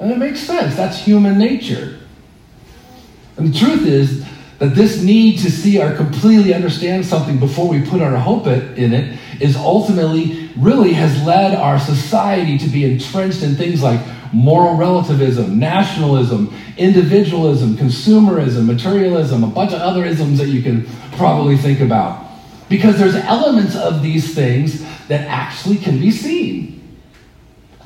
[0.00, 0.74] And it makes sense.
[0.74, 1.98] That's human nature.
[3.36, 4.26] And the truth is
[4.58, 8.92] that this need to see or completely understand something before we put our hope in
[8.92, 14.00] it is ultimately really has led our society to be entrenched in things like
[14.32, 21.56] moral relativism, nationalism, individualism, consumerism, materialism, a bunch of other isms that you can probably
[21.56, 22.26] think about.
[22.68, 26.98] Because there's elements of these things that actually can be seen.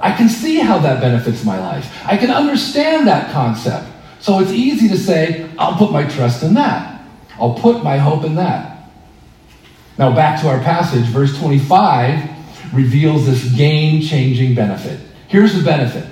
[0.01, 1.89] I can see how that benefits my life.
[2.05, 3.87] I can understand that concept.
[4.19, 7.05] So it's easy to say, I'll put my trust in that.
[7.39, 8.91] I'll put my hope in that.
[9.99, 14.99] Now, back to our passage, verse 25 reveals this game changing benefit.
[15.29, 16.07] Here's the benefit.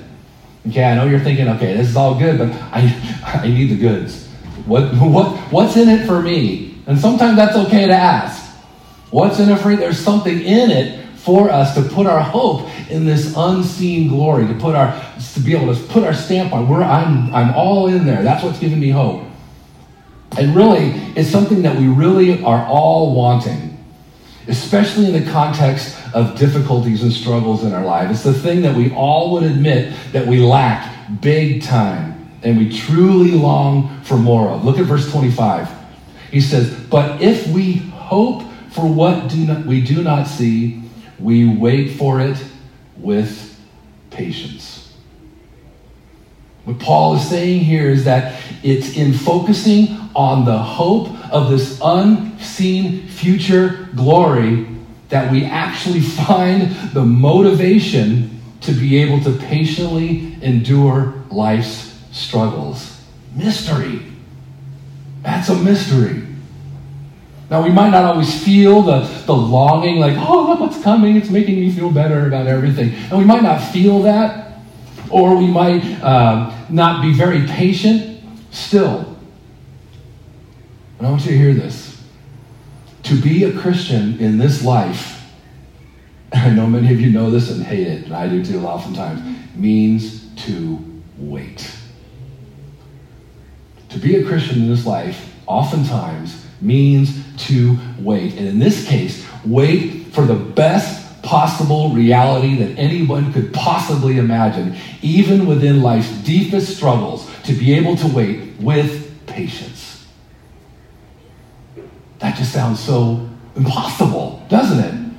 [0.69, 3.79] Okay, I know you're thinking, okay, this is all good, but I, I need the
[3.79, 4.27] goods.
[4.67, 6.79] What, what, what's in it for me?
[6.87, 8.51] And sometimes that's okay to ask.
[9.11, 9.77] What's in it for me?
[9.77, 14.55] There's something in it for us to put our hope in this unseen glory, to
[14.55, 14.93] put our
[15.35, 16.69] to be able to put our stamp on.
[16.69, 18.23] Where I'm I'm all in there.
[18.23, 19.25] That's what's giving me hope.
[20.39, 23.70] And really, it's something that we really are all wanting,
[24.51, 28.11] especially in the context of difficulties and struggles in our life.
[28.11, 32.77] It's the thing that we all would admit that we lack big time and we
[32.77, 34.65] truly long for more of.
[34.65, 35.71] Look at verse 25.
[36.33, 40.83] He says, But if we hope for what do not, we do not see,
[41.19, 42.43] we wait for it
[42.97, 43.59] with
[44.11, 44.97] patience.
[46.65, 51.81] What Paul is saying here is that it's in focusing on the hope of this
[51.83, 54.67] unseen future glory
[55.09, 63.01] that we actually find the motivation to be able to patiently endure life's struggles.
[63.35, 64.03] Mystery.
[65.23, 66.27] That's a mystery.
[67.51, 71.17] Now, we might not always feel the, the longing, like, oh, look what's coming.
[71.17, 72.95] It's making me feel better about everything.
[73.11, 74.61] And we might not feel that,
[75.11, 79.17] or we might uh, not be very patient still.
[81.01, 81.90] I want you to hear this.
[83.11, 85.29] To be a Christian in this life,
[86.33, 89.21] I know many of you know this and hate it, and I do too oftentimes,
[89.57, 91.69] means to wait.
[93.89, 97.11] To be a Christian in this life, oftentimes, means
[97.49, 98.35] to wait.
[98.37, 104.77] And in this case, wait for the best possible reality that anyone could possibly imagine,
[105.03, 109.80] even within life's deepest struggles, to be able to wait with patience.
[112.21, 115.13] That just sounds so impossible, doesn't it?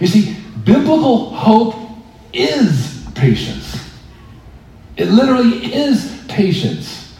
[0.00, 1.74] You see, biblical hope
[2.32, 3.76] is patience.
[4.96, 7.16] It literally is patience.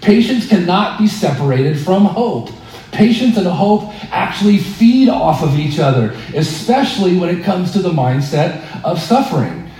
[0.00, 2.50] Patience cannot be separated from hope.
[2.90, 7.90] Patience and hope actually feed off of each other, especially when it comes to the
[7.90, 9.70] mindset of suffering.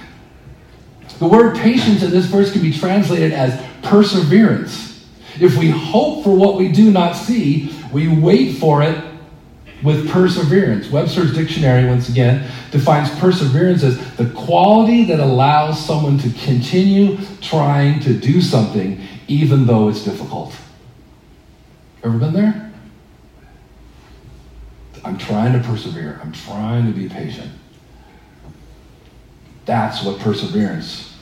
[1.18, 5.06] The word patience in this verse can be translated as perseverance.
[5.40, 9.02] If we hope for what we do not see, we wait for it
[9.82, 10.88] with perseverance.
[10.90, 18.00] Webster's dictionary, once again, defines perseverance as the quality that allows someone to continue trying
[18.00, 20.54] to do something even though it's difficult.
[22.04, 22.72] Ever been there?
[25.04, 26.20] I'm trying to persevere.
[26.22, 27.50] I'm trying to be patient.
[29.64, 31.16] That's what perseverance,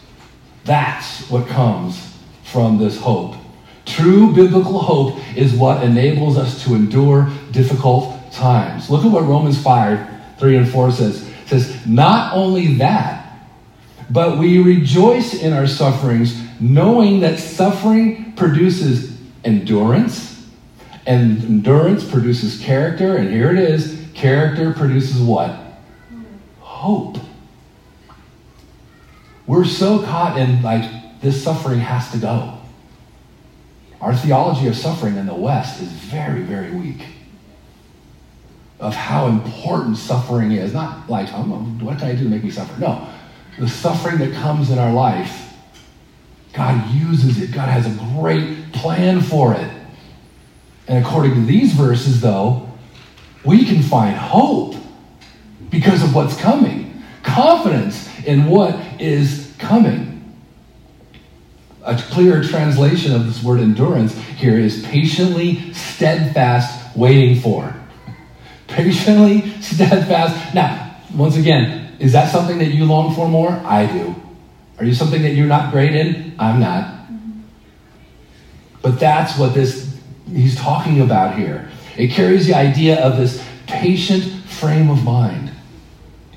[0.65, 3.37] that's what comes from this hope.
[3.91, 8.89] True biblical hope is what enables us to endure difficult times.
[8.89, 11.29] Look at what Romans 5 3 and 4 says.
[11.29, 13.21] It says, Not only that,
[14.09, 20.49] but we rejoice in our sufferings, knowing that suffering produces endurance
[21.07, 25.59] and endurance produces character, and here it is character produces what?
[26.61, 27.19] Hope.
[29.47, 32.60] We're so caught in, like, this suffering has to go.
[34.01, 37.05] Our theology of suffering in the West is very, very weak.
[38.79, 40.73] Of how important suffering is.
[40.73, 42.81] Not like, oh, what can I do to make me suffer?
[42.81, 43.07] No.
[43.59, 45.53] The suffering that comes in our life,
[46.55, 47.53] God uses it.
[47.53, 49.71] God has a great plan for it.
[50.89, 52.71] And according to these verses, though,
[53.45, 54.77] we can find hope
[55.69, 60.10] because of what's coming, confidence in what is coming.
[61.83, 67.75] A clearer translation of this word endurance here is patiently, steadfast, waiting for.
[68.67, 70.55] Patiently, steadfast.
[70.55, 73.51] Now, once again, is that something that you long for more?
[73.51, 74.15] I do.
[74.79, 76.35] Are you something that you're not great in?
[76.39, 77.01] I'm not.
[78.83, 79.99] But that's what this
[80.33, 81.71] he's talking about here.
[81.97, 85.50] It carries the idea of this patient frame of mind.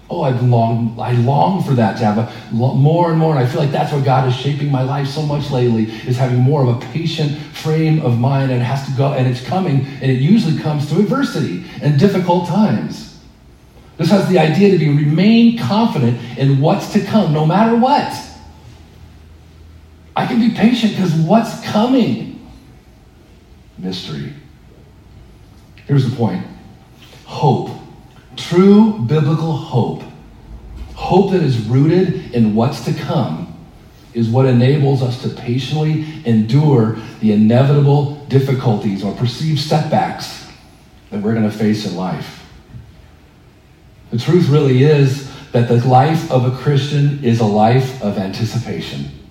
[0.10, 3.50] Oh, I long, I long for that to have a more and more, and I
[3.50, 6.62] feel like that's what God is shaping my life so much lately is having more
[6.62, 10.12] of a patient frame of mind, and it has to go, and it's coming, and
[10.12, 13.22] it usually comes through adversity and difficult times.
[13.98, 18.14] This has the idea to be remain confident in what's to come, no matter what.
[20.16, 22.48] I can be patient because what's coming?
[23.78, 24.34] Mystery.
[25.88, 26.46] Here's the point
[27.26, 27.72] hope.
[28.36, 30.04] True biblical hope.
[30.96, 33.50] Hope that is rooted in what's to come
[34.14, 40.52] is what enables us to patiently endure the inevitable difficulties or perceived setbacks
[41.10, 42.46] that we're going to face in life.
[44.12, 49.23] The truth really is that the life of a Christian is a life of anticipation.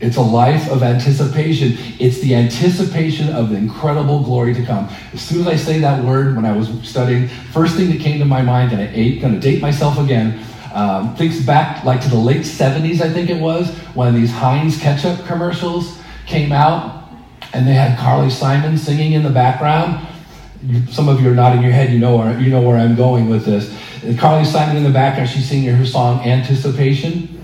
[0.00, 1.76] It's a life of anticipation.
[1.98, 4.88] It's the anticipation of the incredible glory to come.
[5.12, 8.18] As soon as I say that word when I was studying, first thing that came
[8.18, 10.42] to my mind, and I ate, going to date myself again,
[10.72, 14.80] um, thinks back like to the late 70s, I think it was, when these Heinz
[14.80, 17.10] ketchup commercials came out,
[17.52, 20.06] and they had Carly Simon singing in the background.
[20.88, 21.90] Some of you are nodding your head.
[21.90, 23.74] You know where you know where I'm going with this.
[24.04, 27.39] And Carly Simon in the background, she's singing her song "Anticipation."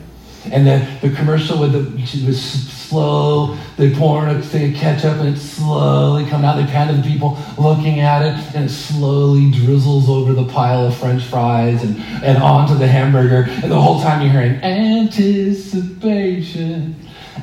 [0.53, 5.37] And the, the commercial with the was slow, they pour a thing of ketchup and
[5.37, 6.57] it slowly comes out.
[6.57, 10.87] They pan to the people looking at it and it slowly drizzles over the pile
[10.87, 13.51] of french fries and, and onto the hamburger.
[13.63, 16.95] And the whole time you're hearing anticipation,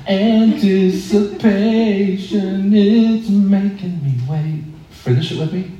[0.07, 4.63] anticipation, it's making me wait.
[4.91, 5.71] Finish it with me.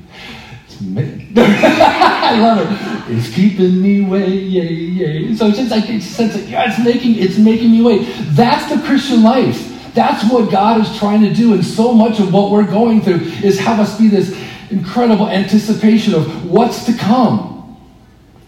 [1.36, 3.16] I love it.
[3.16, 5.34] It's keeping me wait, yay, yay.
[5.34, 8.06] So like it's, it's like, yeah, it's making it's making me wait.
[8.30, 9.70] That's the Christian life.
[9.94, 13.20] That's what God is trying to do, and so much of what we're going through
[13.42, 14.36] is have us be this
[14.70, 17.78] incredible anticipation of what's to come.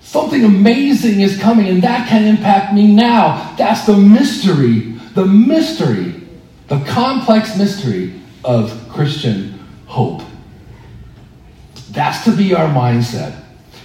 [0.00, 3.54] Something amazing is coming, and that can impact me now.
[3.56, 6.14] That's the mystery, the mystery,
[6.68, 10.22] the complex mystery of Christian hope.
[11.96, 13.42] That's to be our mindset.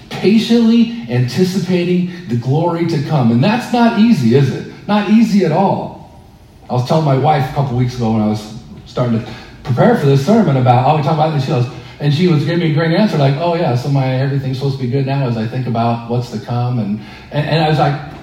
[0.09, 3.31] Patiently anticipating the glory to come.
[3.31, 4.73] And that's not easy, is it?
[4.85, 6.21] Not easy at all.
[6.69, 9.33] I was telling my wife a couple weeks ago when I was starting to
[9.63, 11.45] prepare for this sermon about, oh, we talk about this.
[11.45, 11.65] She goes,
[12.01, 14.77] and she was giving me a great answer, like, oh, yeah, so my everything's supposed
[14.77, 16.79] to be good now as I think about what's to come.
[16.79, 16.99] And,
[17.31, 18.13] and, and I was like,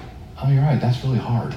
[0.43, 1.55] oh, you're right, that's really hard.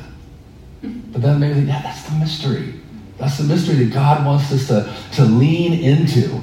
[0.80, 2.80] But then maybe, yeah, that's the mystery.
[3.18, 6.40] That's the mystery that God wants us to, to lean into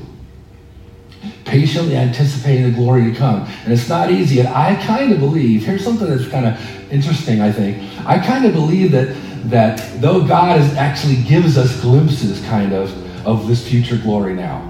[1.49, 3.47] patiently anticipating the glory to come.
[3.63, 4.39] And it's not easy.
[4.39, 7.83] And I kind of believe, here's something that's kind of interesting, I think.
[8.05, 12.91] I kind of believe that that though God is actually gives us glimpses kind of
[13.25, 14.65] of this future glory now.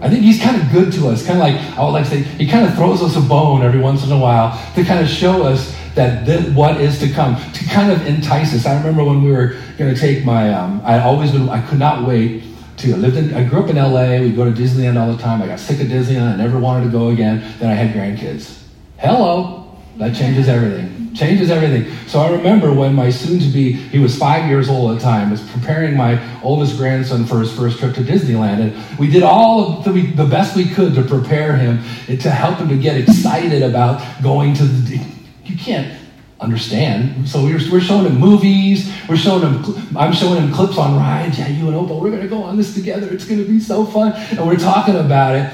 [0.00, 1.26] I think he's kind of good to us.
[1.26, 3.62] Kind of like, I would like to say, he kind of throws us a bone
[3.62, 7.08] every once in a while to kind of show us that th- what is to
[7.08, 8.66] come, to kind of entice us.
[8.66, 11.78] I remember when we were going to take my, um, I always been, I could
[11.78, 12.44] not wait
[12.76, 12.94] too.
[12.94, 14.18] I lived in, I grew up in LA.
[14.20, 15.42] We go to Disneyland all the time.
[15.42, 16.34] I got sick of Disneyland.
[16.34, 17.42] I never wanted to go again.
[17.58, 18.62] Then I had grandkids.
[18.98, 21.14] Hello, that changes everything.
[21.14, 21.90] Changes everything.
[22.06, 25.42] So I remember when my soon-to-be, he was five years old at the time, was
[25.50, 30.12] preparing my oldest grandson for his first trip to Disneyland, and we did all the,
[30.12, 34.02] the best we could to prepare him eh, to help him to get excited about
[34.22, 35.00] going to the.
[35.44, 36.05] You can't
[36.40, 37.28] understand.
[37.28, 38.92] So we're, we're showing him movies.
[39.08, 41.38] We're showing him, I'm showing him clips on rides.
[41.38, 43.08] Yeah, you and Opal, we're going to go on this together.
[43.12, 44.12] It's going to be so fun.
[44.12, 45.50] And we're talking about it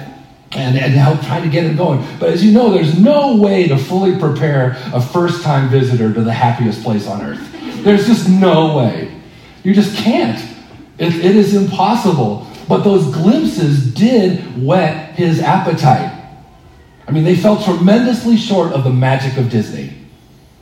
[0.52, 2.04] and, and help trying to get it going.
[2.18, 6.20] But as you know, there's no way to fully prepare a first time visitor to
[6.20, 7.84] the happiest place on earth.
[7.84, 9.14] There's just no way.
[9.62, 10.40] You just can't.
[10.98, 12.46] it, it is impossible.
[12.68, 16.20] But those glimpses did whet his appetite.
[17.06, 20.01] I mean, they fell tremendously short of the magic of Disney.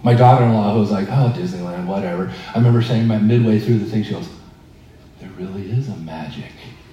[0.02, 2.32] My daughter-in-law who was like, oh, Disneyland, whatever.
[2.48, 4.28] I remember saying midway through the thing, she goes,
[5.20, 6.52] there really is a magic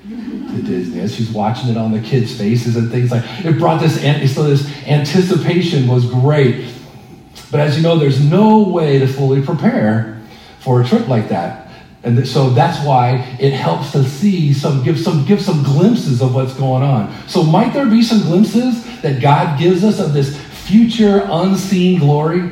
[0.10, 1.00] to Disney.
[1.00, 4.02] As she's watching it on the kids' faces and things like, it brought this,
[4.34, 6.74] so this anticipation was great.
[7.50, 10.22] But as you know, there's no way to fully prepare
[10.60, 11.70] for a trip like that.
[12.04, 16.36] And so that's why it helps to see some, give some, give some glimpses of
[16.36, 17.14] what's going on.
[17.28, 22.52] So might there be some glimpses that God gives us of this future unseen glory?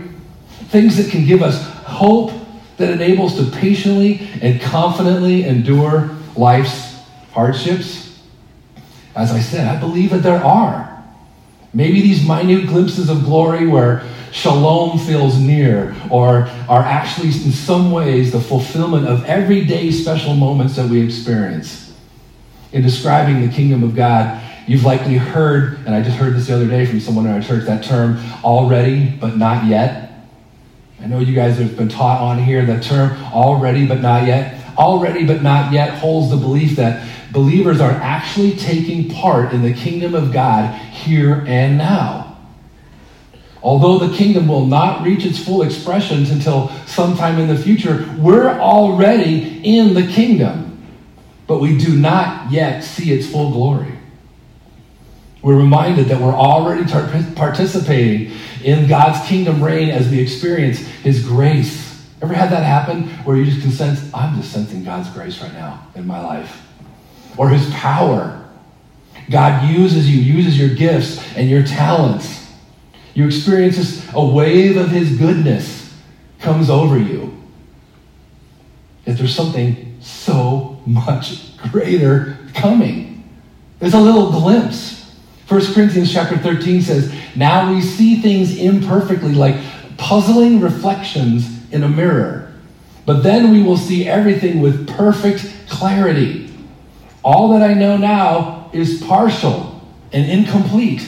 [0.69, 2.31] Things that can give us hope
[2.77, 7.01] that enables to patiently and confidently endure life's
[7.31, 8.21] hardships?
[9.15, 11.03] As I said, I believe that there are.
[11.73, 17.91] Maybe these minute glimpses of glory where shalom feels near, or are actually in some
[17.91, 21.93] ways the fulfillment of everyday special moments that we experience.
[22.73, 26.55] In describing the kingdom of God, you've likely heard, and I just heard this the
[26.55, 30.04] other day from someone in our church, that term already but not yet.
[31.01, 34.61] I know you guys have been taught on here the term already but not yet.
[34.77, 39.73] Already but not yet holds the belief that believers are actually taking part in the
[39.73, 42.37] kingdom of God here and now.
[43.61, 48.49] Although the kingdom will not reach its full expressions until sometime in the future, we're
[48.59, 50.85] already in the kingdom,
[51.47, 53.94] but we do not yet see its full glory.
[55.45, 61.23] We're reminded that we're already tar- participating in God's kingdom reign as we experience His
[61.23, 62.03] grace.
[62.21, 65.53] Ever had that happen where you just can sense, I'm just sensing God's grace right
[65.53, 66.65] now in my life?
[67.37, 68.49] Or His power.
[69.29, 72.45] God uses you, uses your gifts and your talents
[73.15, 75.91] you experience this, a wave of His goodness
[76.39, 77.33] comes over you.
[79.07, 83.23] Yet there's something so much greater coming.
[83.79, 85.04] There's a little glimpse.
[85.47, 89.55] 1 Corinthians chapter 13 says, Now we see things imperfectly, like
[89.97, 92.53] puzzling reflections in a mirror.
[93.05, 96.51] But then we will see everything with perfect clarity.
[97.23, 99.81] All that I know now is partial
[100.11, 101.07] and incomplete.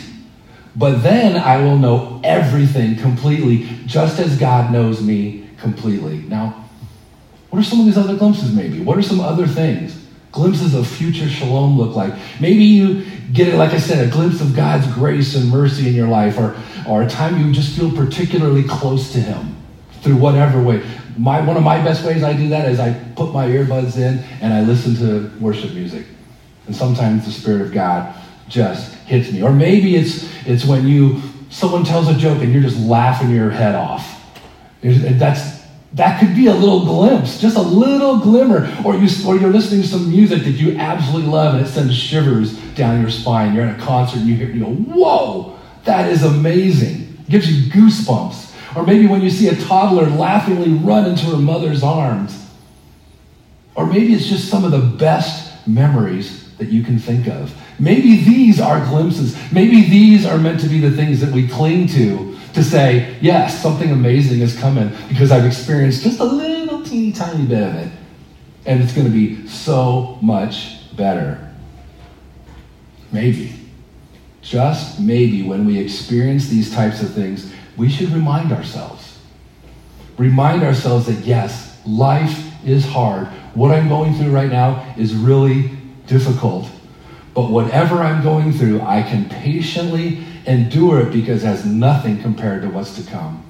[0.75, 6.19] But then I will know everything completely, just as God knows me completely.
[6.19, 6.65] Now,
[7.49, 8.81] what are some of these other glimpses, maybe?
[8.81, 10.06] What are some other things?
[10.37, 12.13] Glimpses of future shalom look like.
[12.39, 15.95] Maybe you get, it, like I said, a glimpse of God's grace and mercy in
[15.95, 16.55] your life, or,
[16.87, 19.57] or a time you just feel particularly close to Him
[20.01, 20.87] through whatever way.
[21.17, 24.19] My, one of my best ways I do that is I put my earbuds in
[24.39, 26.05] and I listen to worship music.
[26.67, 28.15] And sometimes the Spirit of God
[28.47, 29.41] just hits me.
[29.41, 31.19] Or maybe it's it's when you
[31.49, 34.23] someone tells a joke and you're just laughing your head off.
[34.83, 35.56] That's
[35.97, 38.71] that could be a little glimpse, just a little glimmer.
[38.85, 41.95] Or you or you're listening to some music that you absolutely love and it sends
[41.95, 43.55] shivers down your spine.
[43.55, 47.17] You're at a concert and you hear you go, whoa, that is amazing.
[47.21, 48.77] It gives you goosebumps.
[48.77, 52.47] Or maybe when you see a toddler laughingly run into her mother's arms.
[53.73, 57.55] Or maybe it's just some of the best memories that you can think of.
[57.79, 59.35] Maybe these are glimpses.
[59.51, 63.61] Maybe these are meant to be the things that we cling to to say, yes,
[63.61, 67.91] something amazing is coming because I've experienced just a little teeny tiny bit of it.
[68.65, 71.53] And it's going to be so much better.
[73.11, 73.53] Maybe.
[74.41, 79.19] Just maybe when we experience these types of things, we should remind ourselves.
[80.17, 83.27] Remind ourselves that yes, life is hard.
[83.53, 85.71] What I'm going through right now is really
[86.07, 86.67] difficult.
[87.33, 92.63] But whatever I'm going through, I can patiently endure it because it has nothing compared
[92.63, 93.43] to what's to come.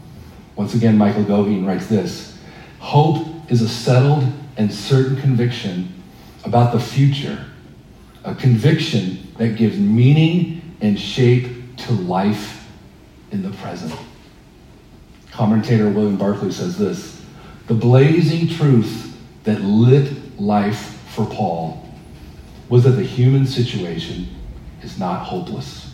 [0.56, 2.38] Once again, Michael Goheen writes this
[2.80, 4.26] Hope is a settled
[4.58, 5.94] and certain conviction
[6.44, 7.46] about the future,
[8.24, 12.68] a conviction that gives meaning and shape to life
[13.32, 13.94] in the present.
[15.32, 17.24] Commentator William Barclay says this
[17.68, 21.88] The blazing truth that lit life for Paul
[22.70, 24.28] was that the human situation
[24.82, 25.87] is not hopeless.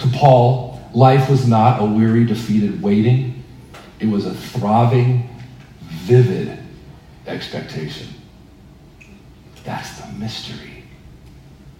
[0.00, 3.44] To Paul, life was not a weary, defeated waiting,
[3.98, 5.28] it was a throbbing,
[5.82, 6.58] vivid
[7.26, 8.08] expectation.
[9.62, 10.84] That's the mystery.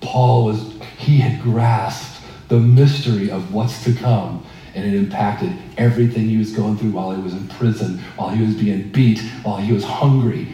[0.02, 4.44] Paul was, he had grasped the mystery of what's to come,
[4.74, 8.44] and it impacted everything he was going through while he was in prison, while he
[8.44, 10.46] was being beat, while he was hungry.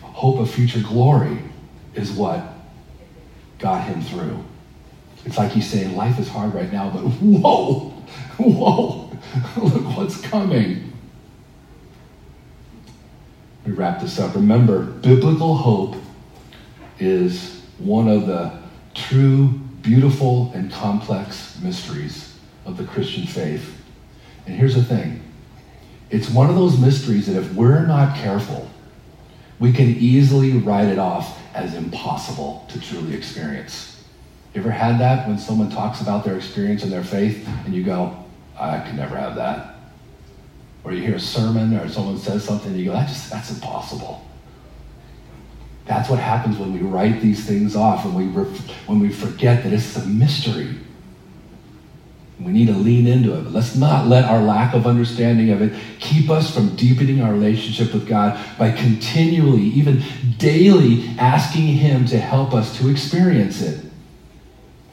[0.00, 1.38] Hope of future glory
[1.94, 2.42] is what
[3.58, 4.42] got him through.
[5.24, 7.90] It's like he's saying, Life is hard right now, but whoa,
[8.38, 9.10] whoa,
[9.56, 10.92] look what's coming.
[13.66, 14.34] We wrap this up.
[14.34, 15.96] Remember, biblical hope
[16.98, 18.58] is one of the
[18.94, 19.48] true,
[19.82, 23.76] beautiful, and complex mysteries of the Christian faith.
[24.46, 25.22] And here's the thing
[26.10, 28.68] it's one of those mysteries that if we're not careful,
[29.60, 33.99] we can easily write it off as impossible to truly experience.
[34.54, 37.84] You ever had that when someone talks about their experience and their faith and you
[37.84, 38.16] go,
[38.58, 39.76] I could never have that?
[40.82, 43.52] Or you hear a sermon or someone says something and you go, that just, that's
[43.52, 44.26] impossible.
[45.86, 49.72] That's what happens when we write these things off and we, when we forget that
[49.72, 50.74] it's a mystery.
[52.40, 53.42] We need to lean into it.
[53.42, 57.32] But let's not let our lack of understanding of it keep us from deepening our
[57.32, 60.02] relationship with God by continually, even
[60.38, 63.89] daily, asking Him to help us to experience it.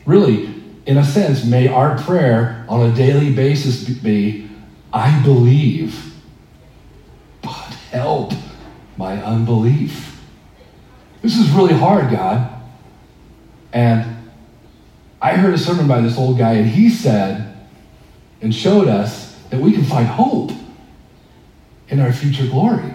[0.07, 0.45] Really,
[0.85, 4.49] in a sense, may our prayer on a daily basis be
[4.93, 6.13] I believe,
[7.41, 8.31] but help
[8.95, 10.23] my unbelief.
[11.21, 12.49] This is really hard, God.
[13.73, 14.31] And
[15.21, 17.67] I heard a sermon by this old guy, and he said
[18.41, 20.51] and showed us that we can find hope
[21.89, 22.93] in our future glory.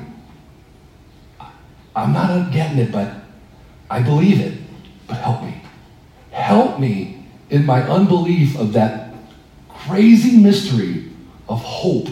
[1.95, 3.13] I'm not getting it, but
[3.91, 4.59] I believe it.
[5.07, 5.62] But help me.
[6.33, 9.15] Help me in my unbelief of that
[9.69, 11.11] crazy mystery
[11.49, 12.09] of hope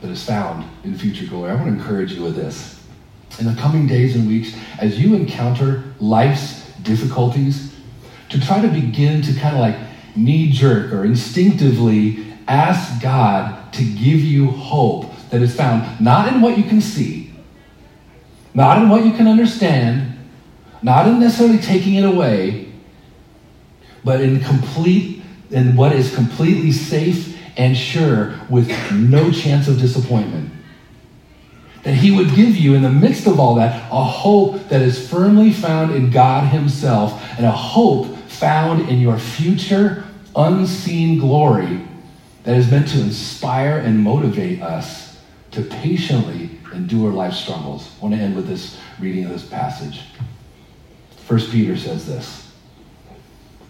[0.00, 1.50] that is found in future glory.
[1.50, 2.80] I want to encourage you with this.
[3.40, 7.74] In the coming days and weeks, as you encounter life's difficulties,
[8.28, 9.76] to try to begin to kind of like
[10.16, 16.40] knee jerk or instinctively ask God to give you hope that is found not in
[16.40, 17.32] what you can see,
[18.54, 20.16] not in what you can understand,
[20.82, 22.67] not in necessarily taking it away,
[24.04, 30.50] but in complete in what is completely safe and sure with no chance of disappointment.
[31.84, 35.08] That he would give you, in the midst of all that, a hope that is
[35.08, 40.04] firmly found in God Himself and a hope found in your future
[40.36, 41.80] unseen glory
[42.44, 45.18] that is meant to inspire and motivate us
[45.52, 47.90] to patiently endure life's struggles.
[47.98, 50.02] I want to end with this reading of this passage.
[51.26, 52.47] First Peter says this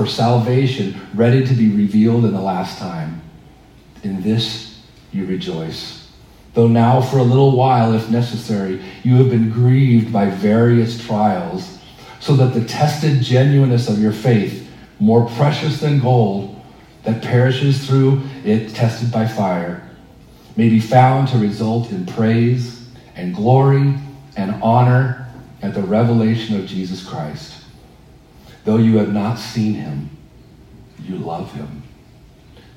[0.00, 3.20] for salvation, ready to be revealed in the last time.
[4.02, 4.80] In this
[5.12, 6.10] you rejoice.
[6.54, 11.78] Though now, for a little while, if necessary, you have been grieved by various trials,
[12.18, 14.70] so that the tested genuineness of your faith,
[15.00, 16.58] more precious than gold,
[17.02, 19.86] that perishes through it tested by fire
[20.56, 23.94] may be found to result in praise and glory
[24.34, 25.28] and honor
[25.60, 27.59] at the revelation of Jesus Christ.
[28.64, 30.10] Though you have not seen him,
[31.02, 31.82] you love him.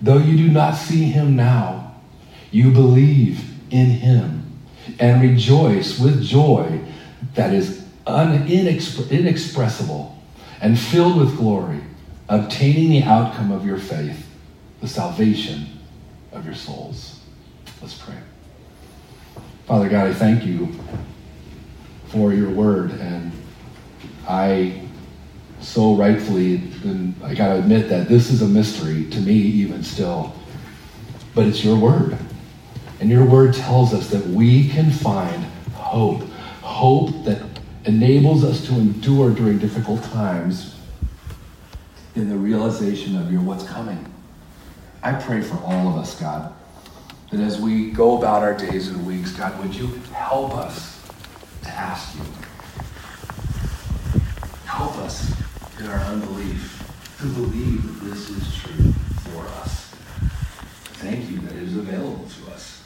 [0.02, 1.96] Though you do not see him now,
[2.52, 4.52] you believe in him
[5.00, 6.80] and rejoice with joy
[7.36, 10.18] that is un- inexpressible
[10.62, 11.82] and filled with glory
[12.30, 14.28] obtaining the outcome of your faith,
[14.82, 15.66] the salvation
[16.32, 17.20] of your souls.
[17.82, 18.18] Let's pray.
[19.66, 20.74] Father God, I thank you
[22.08, 23.32] for your word, and
[24.28, 24.83] I
[25.64, 26.62] so rightfully,
[27.24, 30.36] I got to admit that this is a mystery to me, even still.
[31.34, 32.18] But it's your word.
[33.00, 35.44] And your word tells us that we can find
[35.74, 36.22] hope.
[36.62, 37.42] Hope that
[37.86, 40.78] enables us to endure during difficult times
[42.16, 44.14] in the realization of your what's coming.
[45.02, 46.54] I pray for all of us, God,
[47.32, 51.02] that as we go about our days and weeks, God, would you help us
[51.64, 52.24] to ask you?
[54.66, 55.33] Help us
[55.84, 56.80] in our unbelief
[57.20, 58.94] to believe that this is true
[59.32, 59.94] for us.
[61.02, 62.84] Thank you that it is available to us.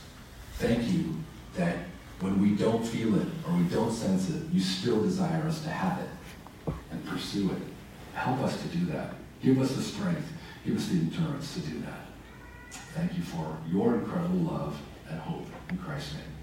[0.54, 1.14] Thank you
[1.56, 1.78] that
[2.22, 5.70] when we don't feel it or we don't sense it, you still desire us to
[5.70, 7.62] have it and pursue it.
[8.16, 9.14] Help us to do that.
[9.44, 10.28] Give us the strength.
[10.66, 12.08] Give us the endurance to do that.
[12.96, 16.37] Thank you for your incredible love and hope in Christ's name.